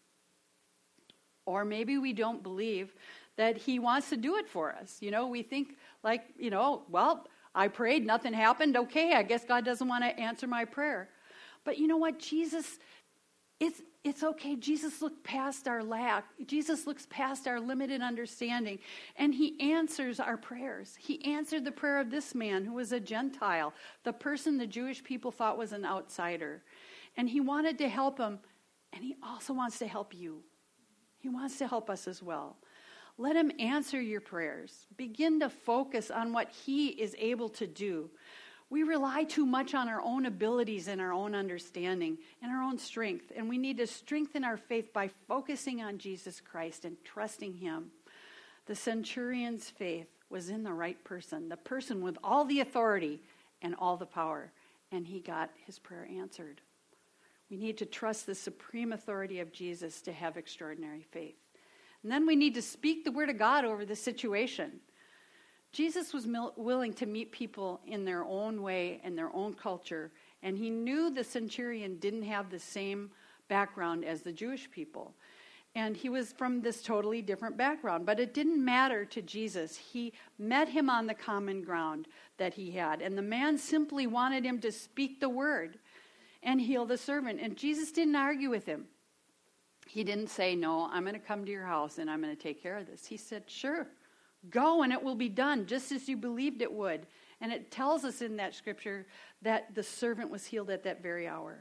Or 1.44 1.64
maybe 1.64 1.98
we 1.98 2.12
don't 2.12 2.42
believe 2.42 2.94
that 3.36 3.56
he 3.56 3.78
wants 3.78 4.10
to 4.10 4.16
do 4.16 4.36
it 4.36 4.48
for 4.48 4.72
us. 4.72 4.98
You 5.00 5.10
know, 5.10 5.28
we 5.28 5.42
think 5.42 5.76
like, 6.02 6.22
you 6.38 6.50
know, 6.50 6.82
well, 6.88 7.26
I 7.54 7.68
prayed, 7.68 8.04
nothing 8.04 8.32
happened. 8.32 8.76
Okay, 8.76 9.14
I 9.14 9.22
guess 9.22 9.44
God 9.44 9.64
doesn't 9.64 9.88
want 9.88 10.04
to 10.04 10.20
answer 10.20 10.46
my 10.46 10.64
prayer. 10.64 11.08
But 11.64 11.78
you 11.78 11.86
know 11.86 11.96
what? 11.96 12.18
Jesus, 12.18 12.78
it's, 13.60 13.80
it's 14.04 14.22
okay. 14.22 14.56
Jesus 14.56 15.02
looked 15.02 15.24
past 15.24 15.66
our 15.66 15.82
lack. 15.82 16.26
Jesus 16.46 16.86
looks 16.86 17.06
past 17.10 17.48
our 17.48 17.58
limited 17.58 18.02
understanding, 18.02 18.78
and 19.16 19.34
he 19.34 19.58
answers 19.72 20.20
our 20.20 20.36
prayers. 20.36 20.96
He 20.98 21.24
answered 21.24 21.64
the 21.64 21.72
prayer 21.72 21.98
of 21.98 22.10
this 22.10 22.34
man 22.34 22.64
who 22.64 22.74
was 22.74 22.92
a 22.92 23.00
Gentile, 23.00 23.72
the 24.04 24.12
person 24.12 24.58
the 24.58 24.66
Jewish 24.66 25.02
people 25.02 25.32
thought 25.32 25.58
was 25.58 25.72
an 25.72 25.84
outsider. 25.84 26.62
And 27.16 27.28
he 27.28 27.40
wanted 27.40 27.78
to 27.78 27.88
help 27.88 28.18
him, 28.18 28.40
and 28.92 29.02
he 29.02 29.16
also 29.22 29.52
wants 29.52 29.78
to 29.78 29.86
help 29.86 30.14
you. 30.14 30.42
He 31.18 31.28
wants 31.28 31.58
to 31.58 31.66
help 31.66 31.88
us 31.90 32.06
as 32.06 32.22
well. 32.22 32.56
Let 33.18 33.36
him 33.36 33.50
answer 33.58 34.00
your 34.00 34.20
prayers. 34.20 34.86
Begin 34.96 35.40
to 35.40 35.48
focus 35.48 36.10
on 36.10 36.32
what 36.32 36.50
he 36.50 36.88
is 36.88 37.16
able 37.18 37.48
to 37.50 37.66
do. 37.66 38.10
We 38.68 38.82
rely 38.82 39.24
too 39.24 39.46
much 39.46 39.74
on 39.74 39.88
our 39.88 40.02
own 40.02 40.26
abilities 40.26 40.88
and 40.88 41.00
our 41.00 41.12
own 41.12 41.34
understanding 41.34 42.18
and 42.42 42.50
our 42.52 42.62
own 42.62 42.78
strength, 42.78 43.32
and 43.34 43.48
we 43.48 43.58
need 43.58 43.78
to 43.78 43.86
strengthen 43.86 44.44
our 44.44 44.56
faith 44.56 44.92
by 44.92 45.08
focusing 45.28 45.82
on 45.82 45.98
Jesus 45.98 46.40
Christ 46.40 46.84
and 46.84 46.96
trusting 47.04 47.54
him. 47.54 47.92
The 48.66 48.74
centurion's 48.74 49.70
faith 49.70 50.08
was 50.28 50.50
in 50.50 50.64
the 50.64 50.72
right 50.72 51.02
person, 51.04 51.48
the 51.48 51.56
person 51.56 52.02
with 52.02 52.18
all 52.24 52.44
the 52.44 52.60
authority 52.60 53.22
and 53.62 53.74
all 53.78 53.96
the 53.96 54.04
power, 54.04 54.50
and 54.90 55.06
he 55.06 55.20
got 55.20 55.50
his 55.64 55.78
prayer 55.78 56.08
answered. 56.18 56.60
We 57.50 57.56
need 57.56 57.78
to 57.78 57.86
trust 57.86 58.26
the 58.26 58.34
supreme 58.34 58.92
authority 58.92 59.40
of 59.40 59.52
Jesus 59.52 60.02
to 60.02 60.12
have 60.12 60.36
extraordinary 60.36 61.02
faith. 61.02 61.36
And 62.02 62.10
then 62.10 62.26
we 62.26 62.36
need 62.36 62.54
to 62.54 62.62
speak 62.62 63.04
the 63.04 63.12
word 63.12 63.30
of 63.30 63.38
God 63.38 63.64
over 63.64 63.84
the 63.84 63.96
situation. 63.96 64.80
Jesus 65.72 66.14
was 66.14 66.26
mil- 66.26 66.54
willing 66.56 66.92
to 66.94 67.06
meet 67.06 67.32
people 67.32 67.80
in 67.86 68.04
their 68.04 68.24
own 68.24 68.62
way 68.62 69.00
and 69.04 69.16
their 69.16 69.34
own 69.34 69.54
culture, 69.54 70.10
and 70.42 70.56
he 70.56 70.70
knew 70.70 71.10
the 71.10 71.24
centurion 71.24 71.98
didn't 71.98 72.22
have 72.22 72.50
the 72.50 72.58
same 72.58 73.10
background 73.48 74.04
as 74.04 74.22
the 74.22 74.32
Jewish 74.32 74.70
people. 74.70 75.14
and 75.76 75.94
he 75.94 76.08
was 76.08 76.32
from 76.32 76.62
this 76.62 76.82
totally 76.82 77.20
different 77.20 77.54
background. 77.58 78.06
But 78.06 78.18
it 78.18 78.32
didn't 78.32 78.64
matter 78.64 79.04
to 79.04 79.20
Jesus. 79.20 79.76
He 79.76 80.14
met 80.38 80.68
him 80.68 80.88
on 80.88 81.06
the 81.06 81.14
common 81.14 81.62
ground 81.62 82.08
that 82.38 82.54
he 82.54 82.70
had. 82.70 83.02
And 83.02 83.16
the 83.16 83.22
man 83.22 83.58
simply 83.58 84.06
wanted 84.06 84.42
him 84.42 84.58
to 84.60 84.72
speak 84.72 85.20
the 85.20 85.28
word 85.28 85.78
and 86.46 86.60
heal 86.60 86.86
the 86.86 86.96
servant. 86.96 87.40
And 87.42 87.56
Jesus 87.56 87.92
didn't 87.92 88.16
argue 88.16 88.48
with 88.48 88.64
him. 88.64 88.86
He 89.86 90.02
didn't 90.02 90.28
say, 90.28 90.54
No, 90.54 90.88
I'm 90.90 91.02
going 91.02 91.14
to 91.14 91.20
come 91.20 91.44
to 91.44 91.50
your 91.50 91.66
house 91.66 91.98
and 91.98 92.10
I'm 92.10 92.22
going 92.22 92.34
to 92.34 92.42
take 92.42 92.62
care 92.62 92.78
of 92.78 92.86
this. 92.86 93.04
He 93.04 93.18
said, 93.18 93.42
Sure, 93.46 93.86
go 94.48 94.82
and 94.82 94.92
it 94.92 95.02
will 95.02 95.14
be 95.14 95.28
done 95.28 95.66
just 95.66 95.92
as 95.92 96.08
you 96.08 96.16
believed 96.16 96.62
it 96.62 96.72
would. 96.72 97.06
And 97.40 97.52
it 97.52 97.70
tells 97.70 98.04
us 98.04 98.22
in 98.22 98.36
that 98.36 98.54
scripture 98.54 99.06
that 99.42 99.74
the 99.74 99.82
servant 99.82 100.30
was 100.30 100.46
healed 100.46 100.70
at 100.70 100.84
that 100.84 101.02
very 101.02 101.28
hour. 101.28 101.58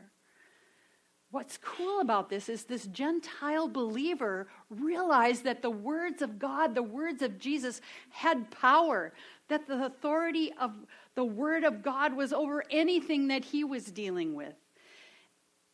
What's 1.31 1.57
cool 1.57 1.99
about 1.99 2.29
this 2.29 2.47
is 2.47 2.63
this 2.63 2.87
Gentile 2.87 3.67
believer 3.67 4.47
realized 4.69 5.43
that 5.43 5.61
the 5.61 5.69
words 5.69 6.21
of 6.21 6.39
God, 6.39 6.75
the 6.75 6.83
words 6.83 7.21
of 7.21 7.39
Jesus, 7.39 7.81
had 8.09 8.49
power, 8.51 9.11
that 9.49 9.67
the 9.67 9.85
authority 9.85 10.53
of 10.59 10.73
the 11.15 11.25
Word 11.25 11.63
of 11.63 11.83
God 11.83 12.15
was 12.15 12.31
over 12.31 12.63
anything 12.69 13.27
that 13.27 13.43
he 13.43 13.65
was 13.65 13.85
dealing 13.85 14.33
with, 14.33 14.53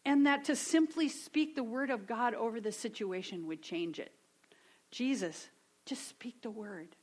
and 0.06 0.26
that 0.26 0.46
to 0.46 0.56
simply 0.56 1.08
speak 1.08 1.56
the 1.56 1.64
Word 1.64 1.90
of 1.90 2.08
God 2.08 2.34
over 2.34 2.60
the 2.60 2.72
situation 2.72 3.48
would 3.48 3.62
change 3.62 4.00
it. 4.00 4.12
Jesus, 4.92 5.50
just 5.86 6.08
speak 6.08 6.42
the 6.42 6.52
Word. 6.52 6.96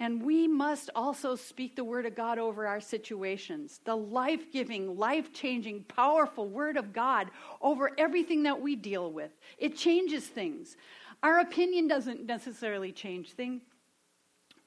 And 0.00 0.22
we 0.22 0.48
must 0.48 0.88
also 0.94 1.36
speak 1.36 1.76
the 1.76 1.84
word 1.84 2.06
of 2.06 2.14
God 2.14 2.38
over 2.38 2.66
our 2.66 2.80
situations, 2.80 3.80
the 3.84 3.94
life 3.94 4.50
giving, 4.50 4.96
life 4.96 5.30
changing, 5.34 5.84
powerful 5.84 6.48
word 6.48 6.78
of 6.78 6.94
God 6.94 7.30
over 7.60 7.90
everything 7.98 8.44
that 8.44 8.62
we 8.62 8.76
deal 8.76 9.12
with. 9.12 9.30
It 9.58 9.76
changes 9.76 10.26
things. 10.26 10.78
Our 11.22 11.40
opinion 11.40 11.86
doesn't 11.86 12.24
necessarily 12.24 12.92
change 12.92 13.32
things, 13.32 13.60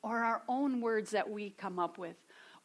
or 0.03 0.19
our 0.19 0.43
own 0.47 0.81
words 0.81 1.09
that 1.11 1.27
we 1.27 1.49
come 1.49 1.79
up 1.79 1.97
with. 1.97 2.15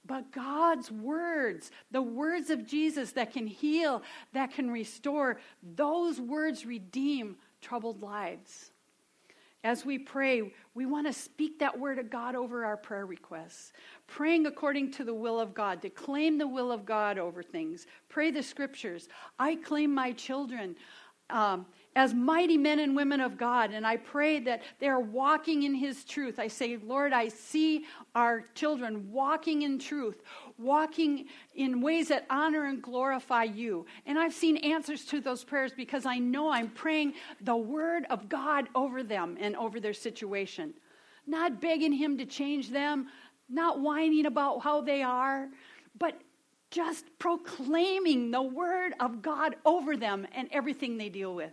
But 0.09 0.33
God's 0.33 0.91
words, 0.91 1.71
the 1.93 2.03
words 2.03 2.51
of 2.51 2.67
Jesus 2.67 3.13
that 3.13 3.33
can 3.33 3.47
heal, 3.47 4.03
that 4.33 4.53
can 4.53 4.71
restore, 4.71 5.39
those 5.63 6.19
words 6.21 6.67
redeem 6.67 7.37
troubled 7.61 8.03
lives. 8.03 8.73
As 9.65 9.85
we 9.85 9.99
pray, 9.99 10.53
we 10.75 10.87
want 10.87 11.09
to 11.09 11.13
speak 11.13 11.59
that 11.59 11.79
word 11.79 11.99
of 11.99 12.11
God 12.11 12.35
over 12.35 12.65
our 12.65 12.77
prayer 12.77 13.05
requests. 13.05 13.73
Praying 14.07 14.47
according 14.47 14.93
to 14.93 15.05
the 15.05 15.15
will 15.15 15.39
of 15.39 15.53
God, 15.53 15.83
to 15.83 15.91
claim 15.91 16.39
the 16.39 16.49
will 16.49 16.73
of 16.73 16.87
God 16.87 17.19
over 17.19 17.43
things. 17.43 17.87
Pray 18.09 18.31
the 18.31 18.43
scriptures. 18.43 19.09
I 19.39 19.57
claim 19.57 19.93
my 19.93 20.13
children. 20.13 20.75
Um, 21.29 21.67
as 21.97 22.15
mighty 22.15 22.57
men 22.57 22.79
and 22.79 22.95
women 22.95 23.21
of 23.21 23.37
God. 23.37 23.73
And 23.73 23.87
I 23.87 23.97
pray 23.97 24.39
that 24.41 24.63
they 24.79 24.89
are 24.89 25.01
walking 25.01 25.65
in 25.65 25.75
His 25.75 26.05
truth. 26.05 26.39
I 26.39 26.49
say, 26.49 26.77
Lord, 26.77 27.13
I 27.13 27.29
see 27.29 27.85
our 28.15 28.45
children 28.55 29.11
walking 29.11 29.63
in 29.63 29.79
truth, 29.79 30.23
walking 30.59 31.27
in 31.55 31.81
ways 31.81 32.09
that 32.09 32.27
honor 32.31 32.67
and 32.67 32.83
glorify 32.83 33.45
you. 33.45 33.87
And 34.07 34.19
I've 34.19 34.35
seen 34.35 34.59
answers 34.59 35.05
to 35.07 35.21
those 35.21 35.45
prayers 35.45 35.73
because 35.77 36.07
I 36.07 36.19
know 36.19 36.51
I'm 36.51 36.71
praying 36.71 37.15
the 37.41 37.57
Word 37.57 38.07
of 38.11 38.29
God 38.29 38.69
over 38.75 39.03
them 39.03 39.37
and 39.41 39.57
over 39.57 39.81
their 39.81 39.95
situation. 39.95 40.75
Not 41.27 41.61
begging 41.61 41.93
Him 41.93 42.19
to 42.19 42.27
change 42.27 42.71
them, 42.71 43.09
not 43.49 43.81
whining 43.81 44.27
about 44.27 44.63
how 44.63 44.83
they 44.83 45.03
are, 45.03 45.49
but 45.99 46.21
just 46.71 47.07
proclaiming 47.19 48.31
the 48.31 48.43
Word 48.43 48.93
of 49.01 49.23
God 49.23 49.57
over 49.65 49.97
them 49.97 50.27
and 50.33 50.49
everything 50.53 50.99
they 50.99 51.09
deal 51.09 51.35
with. 51.35 51.53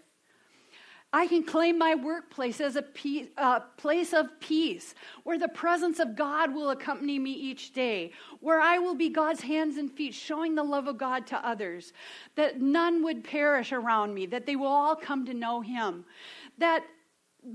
I 1.16 1.28
can 1.28 1.44
claim 1.44 1.78
my 1.78 1.96
workplace 1.96 2.60
as 2.60 2.76
a 2.76 2.84
uh, 3.38 3.62
place 3.78 4.12
of 4.12 4.38
peace, 4.42 4.94
where 5.24 5.40
the 5.40 5.48
presence 5.48 6.00
of 6.00 6.14
God 6.14 6.54
will 6.54 6.72
accompany 6.72 7.18
me 7.20 7.32
each 7.32 7.72
day, 7.72 8.12
where 8.42 8.60
I 8.60 8.80
will 8.80 8.96
be 8.96 9.08
God's 9.08 9.40
hands 9.40 9.78
and 9.78 9.90
feet, 9.90 10.14
showing 10.14 10.56
the 10.56 10.64
love 10.64 10.90
of 10.90 10.98
God 10.98 11.26
to 11.28 11.38
others, 11.38 11.94
that 12.36 12.60
none 12.60 13.02
would 13.02 13.24
perish 13.24 13.72
around 13.72 14.14
me, 14.14 14.26
that 14.26 14.46
they 14.46 14.58
will 14.58 14.68
all 14.68 14.94
come 14.94 15.26
to 15.26 15.34
know 15.34 15.62
Him, 15.62 16.04
that 16.58 16.84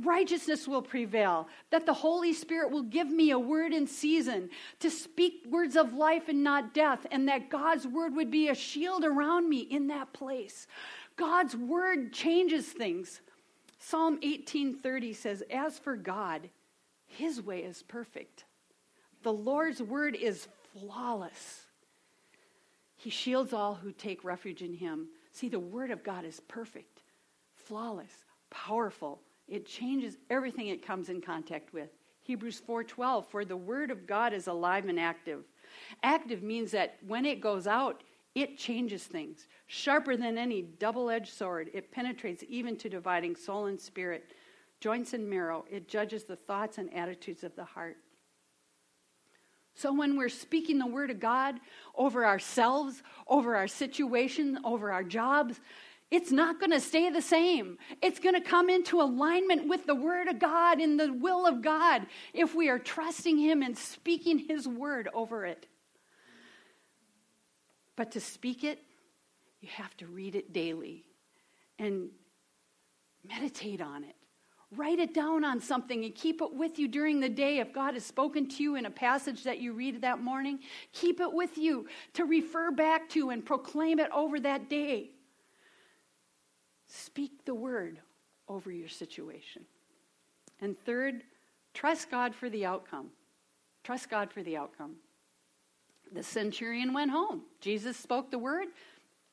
righteousness 0.04 0.66
will 0.66 0.80
prevail, 0.80 1.46
that 1.68 1.84
the 1.84 1.92
Holy 1.92 2.32
Spirit 2.32 2.70
will 2.70 2.84
give 2.84 3.10
me 3.10 3.30
a 3.30 3.38
word 3.38 3.74
in 3.74 3.86
season 3.86 4.48
to 4.78 4.88
speak 4.88 5.44
words 5.50 5.76
of 5.76 5.92
life 5.92 6.30
and 6.30 6.42
not 6.42 6.72
death, 6.72 7.06
and 7.10 7.28
that 7.28 7.50
God's 7.50 7.86
word 7.86 8.16
would 8.16 8.30
be 8.30 8.48
a 8.48 8.54
shield 8.54 9.04
around 9.04 9.50
me 9.50 9.58
in 9.58 9.88
that 9.88 10.14
place. 10.14 10.66
God's 11.16 11.54
word 11.54 12.14
changes 12.14 12.66
things. 12.66 13.20
Psalm 13.80 14.18
18:30 14.22 15.14
says, 15.14 15.42
"As 15.50 15.78
for 15.78 15.96
God, 15.96 16.50
his 17.06 17.40
way 17.42 17.64
is 17.64 17.82
perfect. 17.82 18.44
The 19.22 19.32
Lord's 19.32 19.82
word 19.82 20.14
is 20.14 20.48
flawless. 20.72 21.66
He 22.96 23.10
shields 23.10 23.52
all 23.52 23.76
who 23.76 23.90
take 23.90 24.22
refuge 24.22 24.62
in 24.62 24.74
him." 24.74 25.08
See, 25.32 25.48
the 25.48 25.58
word 25.58 25.90
of 25.90 26.04
God 26.04 26.24
is 26.24 26.40
perfect, 26.40 27.02
flawless, 27.54 28.26
powerful. 28.50 29.22
It 29.48 29.66
changes 29.66 30.18
everything 30.28 30.68
it 30.68 30.82
comes 30.82 31.08
in 31.08 31.22
contact 31.22 31.72
with. 31.72 31.90
Hebrews 32.20 32.60
4:12 32.60 33.26
For 33.28 33.46
the 33.46 33.56
word 33.56 33.90
of 33.90 34.06
God 34.06 34.34
is 34.34 34.46
alive 34.46 34.86
and 34.86 35.00
active. 35.00 35.44
Active 36.02 36.42
means 36.42 36.70
that 36.72 37.02
when 37.02 37.24
it 37.24 37.40
goes 37.40 37.66
out, 37.66 38.04
it 38.34 38.58
changes 38.58 39.06
things. 39.06 39.48
Sharper 39.72 40.16
than 40.16 40.36
any 40.36 40.62
double 40.62 41.10
edged 41.10 41.32
sword, 41.32 41.70
it 41.72 41.92
penetrates 41.92 42.42
even 42.48 42.76
to 42.78 42.88
dividing 42.88 43.36
soul 43.36 43.66
and 43.66 43.80
spirit, 43.80 44.32
joints 44.80 45.12
and 45.12 45.30
marrow. 45.30 45.64
It 45.70 45.86
judges 45.86 46.24
the 46.24 46.34
thoughts 46.34 46.78
and 46.78 46.92
attitudes 46.92 47.44
of 47.44 47.54
the 47.54 47.62
heart. 47.62 47.96
So, 49.74 49.92
when 49.92 50.16
we're 50.16 50.28
speaking 50.28 50.80
the 50.80 50.88
word 50.88 51.12
of 51.12 51.20
God 51.20 51.60
over 51.94 52.26
ourselves, 52.26 53.04
over 53.28 53.54
our 53.54 53.68
situation, 53.68 54.58
over 54.64 54.90
our 54.90 55.04
jobs, 55.04 55.60
it's 56.10 56.32
not 56.32 56.58
going 56.58 56.72
to 56.72 56.80
stay 56.80 57.08
the 57.08 57.22
same. 57.22 57.78
It's 58.02 58.18
going 58.18 58.34
to 58.34 58.40
come 58.40 58.70
into 58.70 59.00
alignment 59.00 59.68
with 59.68 59.86
the 59.86 59.94
Word 59.94 60.26
of 60.26 60.40
God 60.40 60.80
and 60.80 60.98
the 60.98 61.12
will 61.12 61.46
of 61.46 61.62
God 61.62 62.06
if 62.34 62.56
we 62.56 62.68
are 62.68 62.80
trusting 62.80 63.38
Him 63.38 63.62
and 63.62 63.78
speaking 63.78 64.40
His 64.40 64.66
Word 64.66 65.08
over 65.14 65.46
it. 65.46 65.68
But 67.94 68.10
to 68.10 68.20
speak 68.20 68.64
it, 68.64 68.82
you 69.60 69.68
have 69.72 69.96
to 69.98 70.06
read 70.06 70.34
it 70.34 70.52
daily 70.52 71.04
and 71.78 72.10
meditate 73.28 73.80
on 73.80 74.04
it. 74.04 74.16
Write 74.76 75.00
it 75.00 75.12
down 75.12 75.44
on 75.44 75.60
something 75.60 76.04
and 76.04 76.14
keep 76.14 76.40
it 76.40 76.54
with 76.54 76.78
you 76.78 76.86
during 76.86 77.18
the 77.18 77.28
day. 77.28 77.58
If 77.58 77.72
God 77.72 77.94
has 77.94 78.04
spoken 78.04 78.48
to 78.50 78.62
you 78.62 78.76
in 78.76 78.86
a 78.86 78.90
passage 78.90 79.42
that 79.42 79.58
you 79.58 79.72
read 79.72 80.00
that 80.02 80.20
morning, 80.22 80.60
keep 80.92 81.20
it 81.20 81.32
with 81.32 81.58
you 81.58 81.88
to 82.14 82.24
refer 82.24 82.70
back 82.70 83.08
to 83.10 83.30
and 83.30 83.44
proclaim 83.44 83.98
it 83.98 84.10
over 84.12 84.38
that 84.38 84.70
day. 84.70 85.10
Speak 86.86 87.44
the 87.44 87.54
word 87.54 87.98
over 88.48 88.70
your 88.70 88.88
situation. 88.88 89.64
And 90.60 90.78
third, 90.84 91.24
trust 91.74 92.10
God 92.10 92.34
for 92.34 92.48
the 92.48 92.64
outcome. 92.64 93.08
Trust 93.82 94.08
God 94.08 94.30
for 94.32 94.42
the 94.42 94.56
outcome. 94.56 94.96
The 96.12 96.22
centurion 96.22 96.92
went 96.92 97.10
home. 97.10 97.42
Jesus 97.60 97.96
spoke 97.96 98.30
the 98.30 98.38
word, 98.38 98.68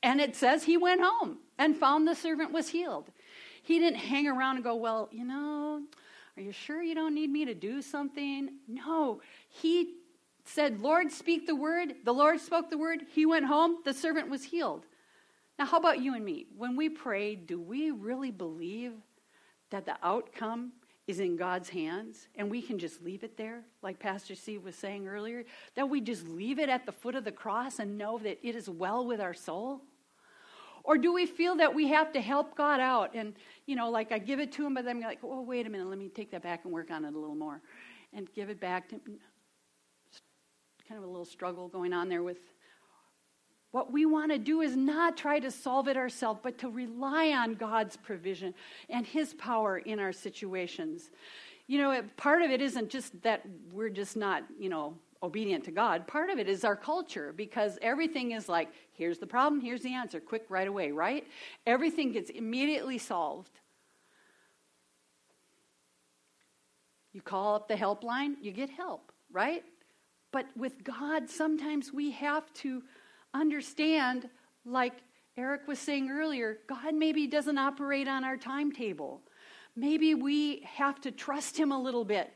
and 0.03 0.21
it 0.21 0.35
says 0.35 0.63
he 0.63 0.77
went 0.77 1.01
home 1.03 1.39
and 1.57 1.75
found 1.75 2.07
the 2.07 2.15
servant 2.15 2.51
was 2.51 2.69
healed. 2.69 3.09
He 3.63 3.79
didn't 3.79 3.99
hang 3.99 4.27
around 4.27 4.55
and 4.55 4.63
go, 4.63 4.75
Well, 4.75 5.09
you 5.11 5.25
know, 5.25 5.81
are 6.35 6.41
you 6.41 6.51
sure 6.51 6.81
you 6.81 6.95
don't 6.95 7.15
need 7.15 7.29
me 7.29 7.45
to 7.45 7.53
do 7.53 7.81
something? 7.81 8.49
No. 8.67 9.21
He 9.49 9.95
said, 10.45 10.81
Lord, 10.81 11.11
speak 11.11 11.47
the 11.47 11.55
word. 11.55 11.95
The 12.05 12.13
Lord 12.13 12.39
spoke 12.39 12.69
the 12.69 12.77
word. 12.77 13.01
He 13.13 13.25
went 13.25 13.45
home. 13.45 13.77
The 13.83 13.93
servant 13.93 14.29
was 14.29 14.43
healed. 14.43 14.85
Now, 15.57 15.65
how 15.65 15.77
about 15.77 15.99
you 15.99 16.13
and 16.13 16.23
me? 16.23 16.45
When 16.55 16.75
we 16.75 16.89
pray, 16.89 17.35
do 17.35 17.59
we 17.59 17.89
really 17.91 18.31
believe 18.31 18.93
that 19.71 19.85
the 19.85 19.97
outcome 20.03 20.73
is 21.07 21.21
in 21.21 21.37
God's 21.37 21.69
hands 21.69 22.27
and 22.35 22.51
we 22.51 22.61
can 22.61 22.77
just 22.77 23.01
leave 23.01 23.23
it 23.23 23.37
there, 23.37 23.63
like 23.81 23.97
Pastor 23.97 24.35
Steve 24.35 24.63
was 24.63 24.75
saying 24.75 25.07
earlier, 25.07 25.45
that 25.75 25.89
we 25.89 26.01
just 26.01 26.27
leave 26.27 26.59
it 26.59 26.67
at 26.67 26.85
the 26.85 26.91
foot 26.91 27.15
of 27.15 27.23
the 27.23 27.31
cross 27.31 27.79
and 27.79 27.97
know 27.97 28.17
that 28.19 28.39
it 28.45 28.55
is 28.55 28.69
well 28.69 29.05
with 29.05 29.21
our 29.21 29.33
soul? 29.33 29.81
Or 30.83 30.97
do 30.97 31.13
we 31.13 31.25
feel 31.25 31.55
that 31.57 31.73
we 31.73 31.87
have 31.87 32.13
to 32.13 32.21
help 32.21 32.55
God 32.55 32.79
out 32.79 33.15
and, 33.15 33.33
you 33.65 33.75
know, 33.75 33.89
like 33.89 34.11
I 34.11 34.19
give 34.19 34.39
it 34.39 34.51
to 34.53 34.65
him, 34.65 34.73
but 34.73 34.85
then 34.85 34.97
I'm 34.97 35.01
like, 35.01 35.19
oh, 35.23 35.41
wait 35.41 35.65
a 35.65 35.69
minute, 35.69 35.87
let 35.87 35.97
me 35.97 36.09
take 36.09 36.31
that 36.31 36.43
back 36.43 36.65
and 36.65 36.73
work 36.73 36.91
on 36.91 37.05
it 37.05 37.13
a 37.13 37.17
little 37.17 37.35
more 37.35 37.61
and 38.13 38.31
give 38.33 38.49
it 38.49 38.59
back 38.59 38.89
to 38.89 38.95
him. 38.95 39.19
Kind 40.87 40.97
of 40.97 41.03
a 41.03 41.07
little 41.07 41.25
struggle 41.25 41.67
going 41.67 41.91
on 41.93 42.07
there 42.07 42.23
with 42.23 42.37
what 43.77 43.93
we 43.93 44.07
want 44.07 44.31
to 44.31 44.39
do 44.39 44.61
is 44.61 44.75
not 44.75 45.15
try 45.15 45.39
to 45.39 45.51
solve 45.51 45.87
it 45.87 45.95
ourselves, 45.95 46.39
but 46.41 46.57
to 46.57 46.67
rely 46.67 47.27
on 47.27 47.53
God's 47.53 47.95
provision 47.95 48.55
and 48.89 49.05
His 49.05 49.35
power 49.35 49.77
in 49.77 49.99
our 49.99 50.11
situations. 50.11 51.11
You 51.67 51.77
know, 51.77 52.01
part 52.15 52.41
of 52.41 52.49
it 52.49 52.59
isn't 52.59 52.89
just 52.89 53.21
that 53.21 53.43
we're 53.71 53.89
just 53.89 54.17
not, 54.17 54.41
you 54.59 54.69
know, 54.69 54.95
obedient 55.21 55.63
to 55.65 55.71
God. 55.71 56.07
Part 56.07 56.31
of 56.31 56.39
it 56.39 56.49
is 56.49 56.65
our 56.65 56.75
culture 56.75 57.31
because 57.37 57.77
everything 57.83 58.31
is 58.31 58.49
like, 58.49 58.69
here's 58.93 59.19
the 59.19 59.27
problem, 59.27 59.61
here's 59.61 59.83
the 59.83 59.93
answer, 59.93 60.19
quick, 60.19 60.45
right 60.49 60.67
away, 60.67 60.89
right? 60.89 61.27
Everything 61.67 62.11
gets 62.11 62.31
immediately 62.31 62.97
solved. 62.97 63.59
You 67.13 67.21
call 67.21 67.53
up 67.53 67.67
the 67.67 67.75
helpline, 67.75 68.37
you 68.41 68.51
get 68.51 68.71
help, 68.71 69.11
right? 69.31 69.63
But 70.31 70.47
with 70.57 70.83
God, 70.83 71.29
sometimes 71.29 71.93
we 71.93 72.09
have 72.09 72.51
to 72.55 72.81
understand, 73.39 74.29
like 74.65 74.93
Eric 75.37 75.67
was 75.67 75.79
saying 75.79 76.09
earlier, 76.09 76.59
God 76.67 76.95
maybe 76.95 77.27
doesn't 77.27 77.57
operate 77.57 78.07
on 78.07 78.23
our 78.23 78.37
timetable. 78.37 79.21
Maybe 79.75 80.15
we 80.15 80.61
have 80.61 80.99
to 81.01 81.11
trust 81.11 81.57
Him 81.57 81.71
a 81.71 81.81
little 81.81 82.05
bit 82.05 82.31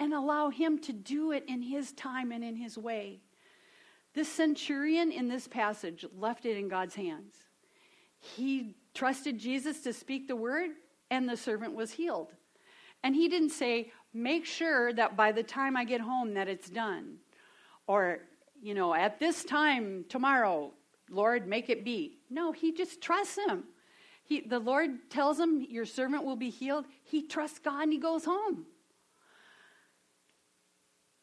and 0.00 0.14
allow 0.14 0.50
Him 0.50 0.78
to 0.80 0.92
do 0.92 1.32
it 1.32 1.44
in 1.46 1.62
His 1.62 1.92
time 1.92 2.32
and 2.32 2.42
in 2.42 2.56
His 2.56 2.78
way. 2.78 3.20
This 4.14 4.28
centurion 4.28 5.12
in 5.12 5.28
this 5.28 5.46
passage 5.46 6.06
left 6.16 6.46
it 6.46 6.56
in 6.56 6.68
God's 6.68 6.94
hands. 6.94 7.34
He 8.18 8.76
trusted 8.94 9.38
Jesus 9.38 9.80
to 9.82 9.92
speak 9.92 10.26
the 10.26 10.36
word, 10.36 10.70
and 11.10 11.28
the 11.28 11.36
servant 11.36 11.74
was 11.74 11.92
healed. 11.92 12.32
And 13.04 13.14
he 13.14 13.28
didn't 13.28 13.50
say, 13.50 13.92
make 14.14 14.46
sure 14.46 14.92
that 14.94 15.16
by 15.16 15.32
the 15.32 15.42
time 15.42 15.76
I 15.76 15.84
get 15.84 16.00
home 16.00 16.34
that 16.34 16.48
it's 16.48 16.70
done. 16.70 17.18
Or, 17.86 18.20
you 18.62 18.74
know, 18.74 18.94
at 18.94 19.18
this 19.18 19.44
time 19.44 20.04
tomorrow, 20.08 20.72
Lord, 21.10 21.46
make 21.46 21.70
it 21.70 21.84
be. 21.84 22.18
No, 22.30 22.52
he 22.52 22.72
just 22.72 23.00
trusts 23.00 23.38
him. 23.46 23.64
He, 24.24 24.40
the 24.40 24.58
Lord 24.58 25.08
tells 25.08 25.38
him, 25.38 25.64
Your 25.68 25.84
servant 25.84 26.24
will 26.24 26.36
be 26.36 26.50
healed. 26.50 26.86
He 27.04 27.26
trusts 27.26 27.58
God 27.58 27.84
and 27.84 27.92
he 27.92 27.98
goes 27.98 28.24
home. 28.24 28.66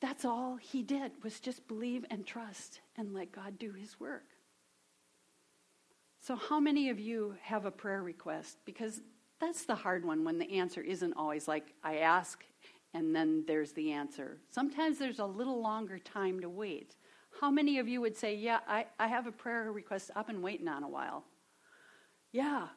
That's 0.02 0.26
all 0.26 0.58
he 0.58 0.84
did 0.84 1.12
was 1.24 1.39
just 1.39 1.67
believe 1.67 2.06
and 2.10 2.26
trust 2.26 2.82
and 2.98 3.13
let 3.13 3.32
God 3.32 3.58
do 3.58 3.72
his 3.72 4.00
work. 4.00 4.26
So, 6.19 6.36
how 6.36 6.60
many 6.60 6.89
of 6.89 7.00
you 7.00 7.36
have 7.41 7.65
a 7.65 7.72
prayer 7.72 8.02
request? 8.02 8.58
Because 8.65 9.02
that's 9.39 9.65
the 9.65 9.76
hard 9.76 10.06
one 10.06 10.24
when 10.24 10.39
the 10.39 10.58
answer 10.58 10.82
isn't 10.82 11.13
always 11.13 11.48
like 11.48 11.74
I 11.84 11.98
ask 11.98 12.43
and 12.93 13.15
then 13.15 13.43
there's 13.48 13.74
the 13.74 13.91
answer. 13.91 14.38
Sometimes 14.50 15.00
there's 15.00 15.19
a 15.19 15.26
little 15.26 15.62
longer 15.62 16.00
time 16.00 16.39
to 16.41 16.50
wait. 16.50 16.96
How 17.44 17.52
many 17.52 17.78
of 17.78 17.90
you 17.90 18.00
would 18.00 18.16
say, 18.16 18.36
Yeah, 18.36 18.60
I, 18.70 18.86
I 18.98 19.08
have 19.08 19.28
a 19.28 19.32
prayer 19.34 19.70
request 19.70 20.12
I've 20.16 20.28
been 20.28 20.42
waiting 20.42 20.70
on 20.70 20.82
a 20.82 20.88
while? 20.88 21.26
Yeah. 22.32 22.68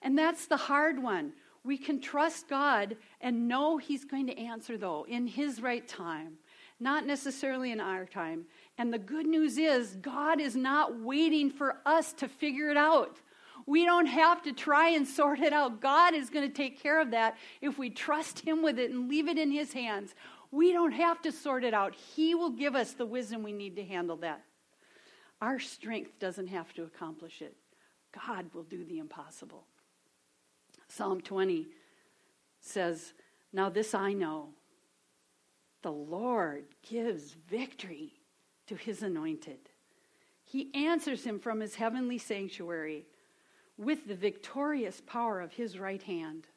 And 0.00 0.16
that's 0.16 0.46
the 0.46 0.56
hard 0.56 1.02
one. 1.02 1.34
We 1.64 1.76
can 1.76 2.00
trust 2.00 2.48
God 2.48 2.96
and 3.20 3.46
know 3.46 3.76
He's 3.76 4.06
going 4.06 4.26
to 4.28 4.38
answer, 4.38 4.78
though, 4.78 5.04
in 5.06 5.26
His 5.26 5.60
right 5.60 5.86
time, 5.86 6.38
not 6.80 7.04
necessarily 7.04 7.72
in 7.72 7.78
our 7.78 8.06
time. 8.06 8.46
And 8.78 8.90
the 8.90 8.98
good 8.98 9.26
news 9.26 9.58
is, 9.58 9.96
God 9.96 10.40
is 10.40 10.56
not 10.56 10.98
waiting 10.98 11.50
for 11.50 11.76
us 11.84 12.14
to 12.14 12.26
figure 12.26 12.70
it 12.70 12.78
out. 12.78 13.18
We 13.66 13.84
don't 13.84 14.06
have 14.06 14.42
to 14.44 14.54
try 14.54 14.88
and 14.88 15.06
sort 15.06 15.40
it 15.40 15.52
out. 15.52 15.82
God 15.82 16.14
is 16.14 16.30
going 16.30 16.48
to 16.48 16.54
take 16.54 16.82
care 16.82 17.02
of 17.02 17.10
that 17.10 17.36
if 17.60 17.76
we 17.76 17.90
trust 17.90 18.40
Him 18.40 18.62
with 18.62 18.78
it 18.78 18.92
and 18.92 19.10
leave 19.10 19.28
it 19.28 19.36
in 19.36 19.50
His 19.50 19.74
hands. 19.74 20.14
We 20.50 20.72
don't 20.72 20.92
have 20.92 21.22
to 21.22 21.32
sort 21.32 21.64
it 21.64 21.74
out. 21.74 21.94
He 21.94 22.34
will 22.34 22.50
give 22.50 22.74
us 22.74 22.92
the 22.92 23.06
wisdom 23.06 23.42
we 23.42 23.52
need 23.52 23.76
to 23.76 23.84
handle 23.84 24.16
that. 24.16 24.42
Our 25.40 25.58
strength 25.58 26.18
doesn't 26.18 26.48
have 26.48 26.72
to 26.74 26.82
accomplish 26.82 27.40
it, 27.40 27.56
God 28.26 28.46
will 28.52 28.64
do 28.64 28.84
the 28.84 28.98
impossible. 28.98 29.64
Psalm 30.88 31.20
20 31.20 31.68
says, 32.60 33.12
Now 33.52 33.68
this 33.68 33.94
I 33.94 34.12
know 34.12 34.48
the 35.82 35.92
Lord 35.92 36.64
gives 36.88 37.32
victory 37.48 38.12
to 38.66 38.74
his 38.74 39.02
anointed. 39.02 39.58
He 40.44 40.70
answers 40.74 41.24
him 41.24 41.38
from 41.38 41.60
his 41.60 41.76
heavenly 41.76 42.18
sanctuary 42.18 43.06
with 43.78 44.06
the 44.06 44.14
victorious 44.14 45.00
power 45.06 45.40
of 45.40 45.52
his 45.52 45.78
right 45.78 46.02
hand. 46.02 46.48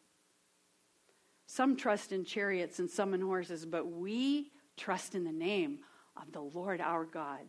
Some 1.45 1.75
trust 1.75 2.11
in 2.11 2.25
chariots 2.25 2.79
and 2.79 2.89
some 2.89 3.13
in 3.13 3.21
horses, 3.21 3.65
but 3.65 3.87
we 3.87 4.51
trust 4.77 5.15
in 5.15 5.23
the 5.23 5.31
name 5.31 5.79
of 6.15 6.31
the 6.31 6.41
Lord 6.41 6.81
our 6.81 7.05
God. 7.05 7.41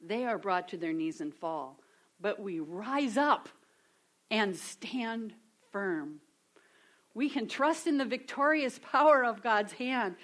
They 0.00 0.24
are 0.24 0.38
brought 0.38 0.68
to 0.68 0.76
their 0.76 0.92
knees 0.92 1.20
and 1.20 1.34
fall, 1.34 1.80
but 2.20 2.40
we 2.40 2.60
rise 2.60 3.16
up 3.16 3.48
and 4.30 4.56
stand 4.56 5.34
firm. 5.70 6.20
We 7.12 7.28
can 7.28 7.48
trust 7.48 7.86
in 7.86 7.98
the 7.98 8.04
victorious 8.04 8.78
power 8.78 9.24
of 9.24 9.42
God's 9.42 9.72
hand, 9.72 10.14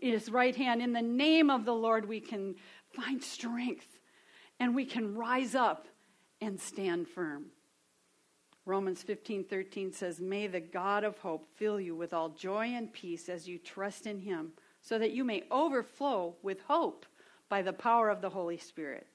his 0.00 0.30
right 0.30 0.54
hand. 0.54 0.82
In 0.82 0.92
the 0.92 1.02
name 1.02 1.50
of 1.50 1.64
the 1.64 1.74
Lord, 1.74 2.06
we 2.06 2.20
can 2.20 2.56
find 2.94 3.22
strength 3.22 3.98
and 4.60 4.74
we 4.74 4.84
can 4.84 5.14
rise 5.14 5.54
up 5.54 5.88
and 6.40 6.60
stand 6.60 7.08
firm. 7.08 7.46
Romans 8.66 9.02
15 9.02 9.44
13 9.44 9.92
says, 9.92 10.20
May 10.20 10.46
the 10.46 10.60
God 10.60 11.04
of 11.04 11.18
hope 11.18 11.46
fill 11.56 11.78
you 11.78 11.94
with 11.94 12.14
all 12.14 12.30
joy 12.30 12.68
and 12.68 12.92
peace 12.92 13.28
as 13.28 13.46
you 13.46 13.58
trust 13.58 14.06
in 14.06 14.20
him, 14.20 14.52
so 14.80 14.98
that 14.98 15.12
you 15.12 15.24
may 15.24 15.44
overflow 15.50 16.34
with 16.42 16.60
hope 16.62 17.04
by 17.48 17.60
the 17.62 17.72
power 17.72 18.08
of 18.08 18.22
the 18.22 18.30
Holy 18.30 18.56
Spirit. 18.56 19.06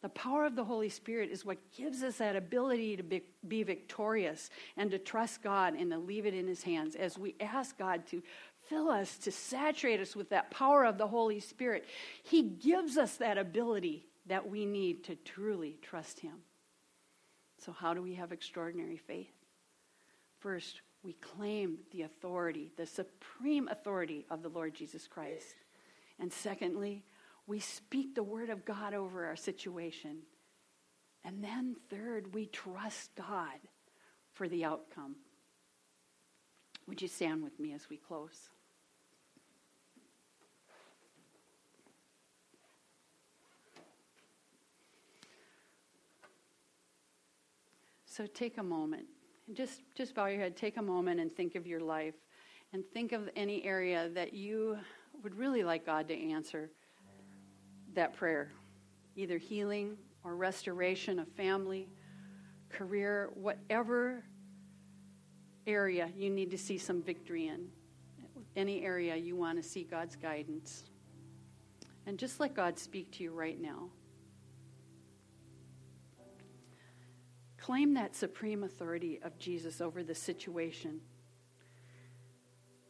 The 0.00 0.08
power 0.08 0.44
of 0.44 0.56
the 0.56 0.64
Holy 0.64 0.88
Spirit 0.88 1.30
is 1.30 1.44
what 1.44 1.58
gives 1.76 2.02
us 2.02 2.16
that 2.16 2.34
ability 2.34 2.96
to 2.96 3.04
be, 3.04 3.22
be, 3.46 3.62
victorious 3.62 4.50
and 4.76 4.90
to 4.90 4.98
trust 4.98 5.42
God 5.42 5.74
and 5.74 5.92
to 5.92 5.98
leave 5.98 6.26
it 6.26 6.34
in 6.34 6.48
His 6.48 6.64
hands 6.64 6.96
as 6.96 7.18
we 7.18 7.36
ask 7.40 7.78
God 7.78 8.06
to 8.08 8.20
fill 8.68 8.88
us, 8.88 9.16
to 9.18 9.30
saturate 9.30 10.00
us 10.00 10.16
with 10.16 10.30
that 10.30 10.50
power 10.50 10.84
of 10.84 10.98
the 10.98 11.06
Holy 11.06 11.38
Spirit. 11.38 11.84
He 12.24 12.42
gives 12.42 12.96
us 12.96 13.16
that 13.16 13.38
ability 13.38 14.06
that 14.26 14.48
we 14.48 14.66
need 14.66 15.04
to 15.04 15.14
truly 15.14 15.76
trust 15.82 16.18
Him. 16.18 16.38
So, 17.64 17.72
how 17.72 17.94
do 17.94 18.02
we 18.02 18.14
have 18.14 18.32
extraordinary 18.32 18.96
faith? 18.96 19.32
First, 20.40 20.80
we 21.04 21.12
claim 21.14 21.78
the 21.92 22.02
authority, 22.02 22.72
the 22.76 22.86
supreme 22.86 23.68
authority 23.68 24.26
of 24.30 24.42
the 24.42 24.48
Lord 24.48 24.74
Jesus 24.74 25.06
Christ. 25.06 25.54
And 26.18 26.32
secondly, 26.32 27.04
we 27.46 27.60
speak 27.60 28.14
the 28.14 28.22
word 28.22 28.50
of 28.50 28.64
God 28.64 28.94
over 28.94 29.26
our 29.26 29.36
situation. 29.36 30.18
And 31.24 31.42
then, 31.42 31.76
third, 31.88 32.34
we 32.34 32.46
trust 32.46 33.14
God 33.14 33.58
for 34.32 34.48
the 34.48 34.64
outcome. 34.64 35.16
Would 36.88 37.00
you 37.00 37.08
stand 37.08 37.44
with 37.44 37.58
me 37.60 37.72
as 37.74 37.88
we 37.88 37.96
close? 37.96 38.48
So 48.12 48.26
take 48.26 48.58
a 48.58 48.62
moment. 48.62 49.06
Just, 49.54 49.80
just 49.94 50.14
bow 50.14 50.26
your 50.26 50.38
head. 50.38 50.54
Take 50.54 50.76
a 50.76 50.82
moment 50.82 51.18
and 51.18 51.34
think 51.34 51.54
of 51.54 51.66
your 51.66 51.80
life. 51.80 52.14
And 52.74 52.84
think 52.92 53.12
of 53.12 53.30
any 53.36 53.64
area 53.64 54.10
that 54.10 54.34
you 54.34 54.76
would 55.22 55.34
really 55.34 55.64
like 55.64 55.86
God 55.86 56.08
to 56.08 56.30
answer 56.30 56.70
that 57.94 58.14
prayer. 58.14 58.52
Either 59.16 59.38
healing 59.38 59.96
or 60.24 60.36
restoration 60.36 61.18
of 61.18 61.28
family, 61.28 61.88
career, 62.68 63.30
whatever 63.32 64.22
area 65.66 66.10
you 66.14 66.28
need 66.28 66.50
to 66.50 66.58
see 66.58 66.76
some 66.76 67.02
victory 67.02 67.48
in. 67.48 67.66
Any 68.56 68.84
area 68.84 69.16
you 69.16 69.36
want 69.36 69.62
to 69.62 69.66
see 69.66 69.84
God's 69.84 70.16
guidance. 70.16 70.84
And 72.04 72.18
just 72.18 72.40
let 72.40 72.52
God 72.52 72.78
speak 72.78 73.10
to 73.12 73.22
you 73.22 73.32
right 73.32 73.58
now. 73.58 73.88
Claim 77.62 77.94
that 77.94 78.16
supreme 78.16 78.64
authority 78.64 79.20
of 79.22 79.38
Jesus 79.38 79.80
over 79.80 80.02
the 80.02 80.16
situation. 80.16 81.00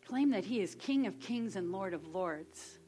Claim 0.07 0.31
that 0.31 0.47
He 0.47 0.63
is 0.63 0.75
King 0.75 1.07
of 1.07 1.21
kings 1.21 1.57
and 1.57 1.71
Lord 1.71 1.93
of 1.93 2.07
lords. 2.07 2.79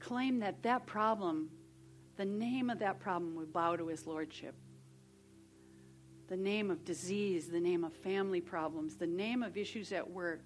Claim 0.00 0.40
that 0.40 0.60
that 0.64 0.86
problem, 0.86 1.50
the 2.16 2.24
name 2.24 2.68
of 2.68 2.80
that 2.80 2.98
problem, 2.98 3.36
would 3.36 3.52
bow 3.52 3.76
to 3.76 3.86
His 3.86 4.08
Lordship. 4.08 4.56
The 6.26 6.36
name 6.36 6.68
of 6.68 6.84
disease, 6.84 7.46
the 7.46 7.60
name 7.60 7.84
of 7.84 7.92
family 7.92 8.40
problems, 8.40 8.96
the 8.96 9.06
name 9.06 9.44
of 9.44 9.56
issues 9.56 9.92
at 9.92 10.10
work. 10.10 10.42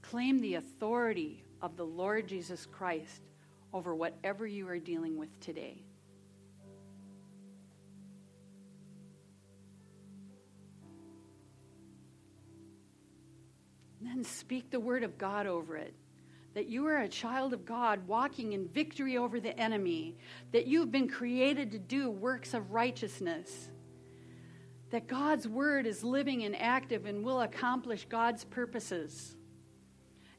Claim 0.00 0.40
the 0.40 0.56
authority 0.56 1.44
of 1.60 1.76
the 1.76 1.86
Lord 1.86 2.26
Jesus 2.26 2.66
Christ 2.66 3.22
over 3.72 3.94
whatever 3.94 4.44
you 4.44 4.66
are 4.66 4.80
dealing 4.80 5.16
with 5.16 5.38
today. 5.38 5.84
Then 14.12 14.24
speak 14.24 14.70
the 14.70 14.80
word 14.80 15.04
of 15.04 15.16
God 15.18 15.46
over 15.46 15.76
it. 15.76 15.94
That 16.54 16.68
you 16.68 16.86
are 16.86 16.98
a 16.98 17.08
child 17.08 17.54
of 17.54 17.64
God 17.64 18.06
walking 18.06 18.52
in 18.52 18.68
victory 18.68 19.16
over 19.16 19.40
the 19.40 19.58
enemy. 19.58 20.16
That 20.52 20.66
you've 20.66 20.92
been 20.92 21.08
created 21.08 21.72
to 21.72 21.78
do 21.78 22.10
works 22.10 22.52
of 22.52 22.72
righteousness. 22.72 23.70
That 24.90 25.06
God's 25.06 25.48
word 25.48 25.86
is 25.86 26.04
living 26.04 26.44
and 26.44 26.54
active 26.54 27.06
and 27.06 27.24
will 27.24 27.40
accomplish 27.40 28.04
God's 28.04 28.44
purposes. 28.44 29.34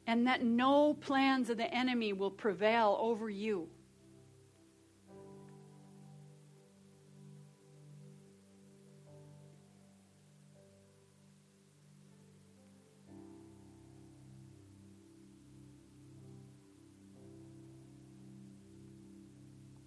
And 0.05 0.27
that 0.27 0.43
no 0.43 0.93
plans 0.93 1.49
of 1.49 1.57
the 1.57 1.73
enemy 1.73 2.13
will 2.13 2.29
prevail 2.29 2.95
over 2.99 3.29
you. 3.29 3.67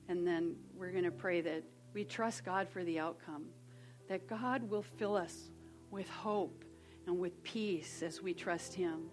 And 0.08 0.26
then 0.26 0.56
we're 0.76 0.92
going 0.92 1.04
to 1.04 1.10
pray 1.10 1.40
that 1.40 1.64
we 1.94 2.04
trust 2.04 2.44
God 2.44 2.68
for 2.68 2.84
the 2.84 2.98
outcome, 2.98 3.46
that 4.08 4.28
God 4.28 4.68
will 4.68 4.82
fill 4.82 5.16
us 5.16 5.50
with 5.90 6.08
hope 6.08 6.64
and 7.06 7.18
with 7.18 7.42
peace 7.42 8.02
as 8.02 8.22
we 8.22 8.34
trust 8.34 8.74
Him, 8.74 9.10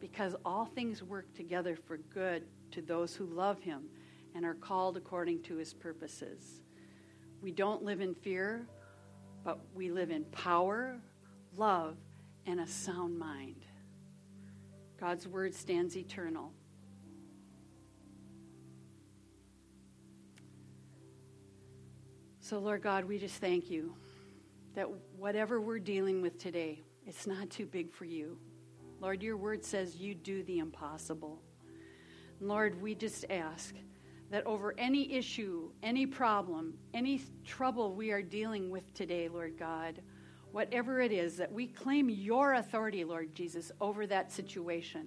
because 0.00 0.36
all 0.44 0.66
things 0.66 1.02
work 1.02 1.32
together 1.34 1.76
for 1.76 1.96
good 1.96 2.44
to 2.72 2.82
those 2.82 3.14
who 3.14 3.24
love 3.26 3.60
Him 3.60 3.84
and 4.34 4.44
are 4.44 4.54
called 4.54 4.96
according 4.96 5.42
to 5.44 5.56
His 5.56 5.72
purposes. 5.72 6.60
We 7.40 7.50
don't 7.50 7.82
live 7.82 8.00
in 8.00 8.14
fear, 8.14 8.66
but 9.44 9.58
we 9.74 9.90
live 9.90 10.10
in 10.10 10.24
power, 10.26 11.00
love, 11.56 11.96
and 12.46 12.60
a 12.60 12.66
sound 12.66 13.18
mind. 13.18 13.64
God's 15.00 15.26
word 15.28 15.54
stands 15.54 15.96
eternal. 15.96 16.52
So, 22.48 22.58
Lord 22.58 22.80
God, 22.80 23.04
we 23.04 23.18
just 23.18 23.42
thank 23.42 23.68
you 23.68 23.94
that 24.74 24.88
whatever 25.18 25.60
we're 25.60 25.78
dealing 25.78 26.22
with 26.22 26.38
today, 26.38 26.80
it's 27.06 27.26
not 27.26 27.50
too 27.50 27.66
big 27.66 27.92
for 27.92 28.06
you. 28.06 28.38
Lord, 29.00 29.22
your 29.22 29.36
word 29.36 29.62
says 29.62 29.96
you 29.96 30.14
do 30.14 30.42
the 30.44 30.58
impossible. 30.58 31.42
Lord, 32.40 32.80
we 32.80 32.94
just 32.94 33.26
ask 33.28 33.74
that 34.30 34.46
over 34.46 34.74
any 34.78 35.12
issue, 35.12 35.70
any 35.82 36.06
problem, 36.06 36.72
any 36.94 37.20
trouble 37.44 37.92
we 37.92 38.12
are 38.12 38.22
dealing 38.22 38.70
with 38.70 38.94
today, 38.94 39.28
Lord 39.28 39.58
God, 39.58 40.00
whatever 40.50 41.02
it 41.02 41.12
is, 41.12 41.36
that 41.36 41.52
we 41.52 41.66
claim 41.66 42.08
your 42.08 42.54
authority, 42.54 43.04
Lord 43.04 43.34
Jesus, 43.34 43.70
over 43.78 44.06
that 44.06 44.32
situation. 44.32 45.06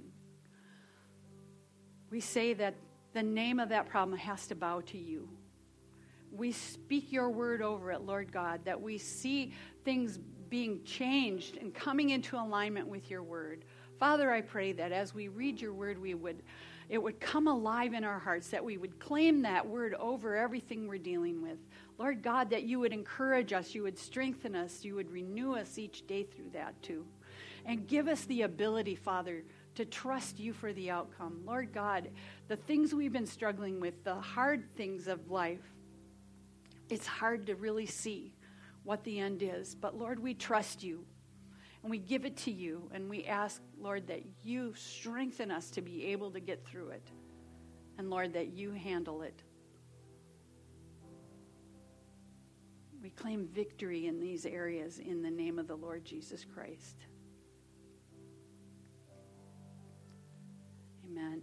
We 2.12 2.20
say 2.20 2.54
that 2.54 2.76
the 3.14 3.24
name 3.24 3.60
of 3.60 3.70
that 3.70 3.90
problem 3.90 4.20
has 4.20 4.46
to 4.46 4.54
bow 4.54 4.82
to 4.82 4.98
you. 5.00 5.28
We 6.32 6.52
speak 6.52 7.12
your 7.12 7.30
word 7.30 7.62
over 7.62 7.92
it, 7.92 8.02
Lord 8.02 8.32
God, 8.32 8.62
that 8.66 8.82
we 8.82 8.98
see 8.98 9.54
things 9.84 10.20
being 10.50 10.84
changed 10.84 11.58
and 11.58 11.74
coming 11.74 12.12
into 12.12 12.38
alignment 12.38 12.88
with 12.88 13.10
your 13.10 13.24
word. 13.24 13.66
Father, 14.00 14.32
I 14.32 14.42
pray 14.42 14.72
that 14.74 14.92
as 14.92 15.14
we 15.14 15.28
read 15.28 15.62
your 15.62 15.74
word, 15.74 16.00
we 16.00 16.14
would 16.14 16.42
it 16.92 17.02
would 17.02 17.22
come 17.22 17.48
alive 17.48 17.94
in 17.94 18.04
our 18.04 18.20
hearts, 18.20 18.50
that 18.50 18.66
we 18.66 18.76
would 18.76 19.00
claim 19.00 19.44
that 19.44 19.66
word 19.66 19.94
over 19.94 20.36
everything 20.36 20.90
we're 20.90 20.98
dealing 20.98 21.42
with. 21.42 21.58
Lord 21.98 22.22
God, 22.22 22.50
that 22.50 22.64
you 22.64 22.80
would 22.80 22.92
encourage 22.92 23.54
us, 23.54 23.74
you 23.74 23.84
would 23.84 23.98
strengthen 23.98 24.58
us, 24.58 24.84
you 24.84 24.96
would 24.96 25.10
renew 25.10 25.56
us 25.56 25.78
each 25.78 26.06
day 26.06 26.24
through 26.24 26.50
that 26.52 26.74
too. 26.84 27.06
And 27.66 27.88
give 27.88 28.10
us 28.10 28.26
the 28.26 28.42
ability, 28.42 28.96
Father, 28.96 29.46
to 29.76 29.86
trust 29.86 30.38
you 30.38 30.52
for 30.52 30.74
the 30.74 30.92
outcome. 30.92 31.40
Lord 31.46 31.72
God, 31.72 32.10
the 32.50 32.58
things 32.58 32.94
we've 32.94 33.14
been 33.14 33.26
struggling 33.26 33.80
with, 33.80 34.04
the 34.04 34.16
hard 34.16 34.66
things 34.76 35.08
of 35.08 35.32
life, 35.32 35.62
it's 36.92 37.08
hard 37.08 37.46
to 37.48 37.56
really 37.56 37.86
see 37.86 38.34
what 38.84 39.04
the 39.06 39.18
end 39.18 39.42
is. 39.42 39.74
But 39.74 39.98
Lord, 39.98 40.20
we 40.20 40.34
trust 40.34 40.84
you 40.84 41.06
and 41.82 41.90
we 41.90 41.98
give 41.98 42.26
it 42.26 42.36
to 42.38 42.52
you 42.52 42.90
and 42.94 43.10
we 43.10 43.24
ask, 43.24 43.62
Lord, 43.80 44.08
that 44.08 44.24
you 44.44 44.74
strengthen 44.76 45.52
us 45.52 45.72
to 45.72 45.82
be 45.82 46.08
able 46.08 46.32
to 46.32 46.42
get 46.42 46.68
through 46.68 46.90
it. 46.90 47.10
And 47.98 48.10
Lord, 48.10 48.34
that 48.34 48.50
you 48.50 48.72
handle 48.72 49.22
it. 49.22 49.42
We 53.02 53.10
claim 53.10 53.48
victory 53.48 54.08
in 54.08 54.20
these 54.20 54.46
areas 54.46 55.00
in 55.00 55.24
the 55.24 55.32
name 55.32 55.60
of 55.60 55.68
the 55.68 55.76
Lord 55.76 56.04
Jesus 56.04 56.46
Christ. 56.46 56.98
Amen. 61.06 61.42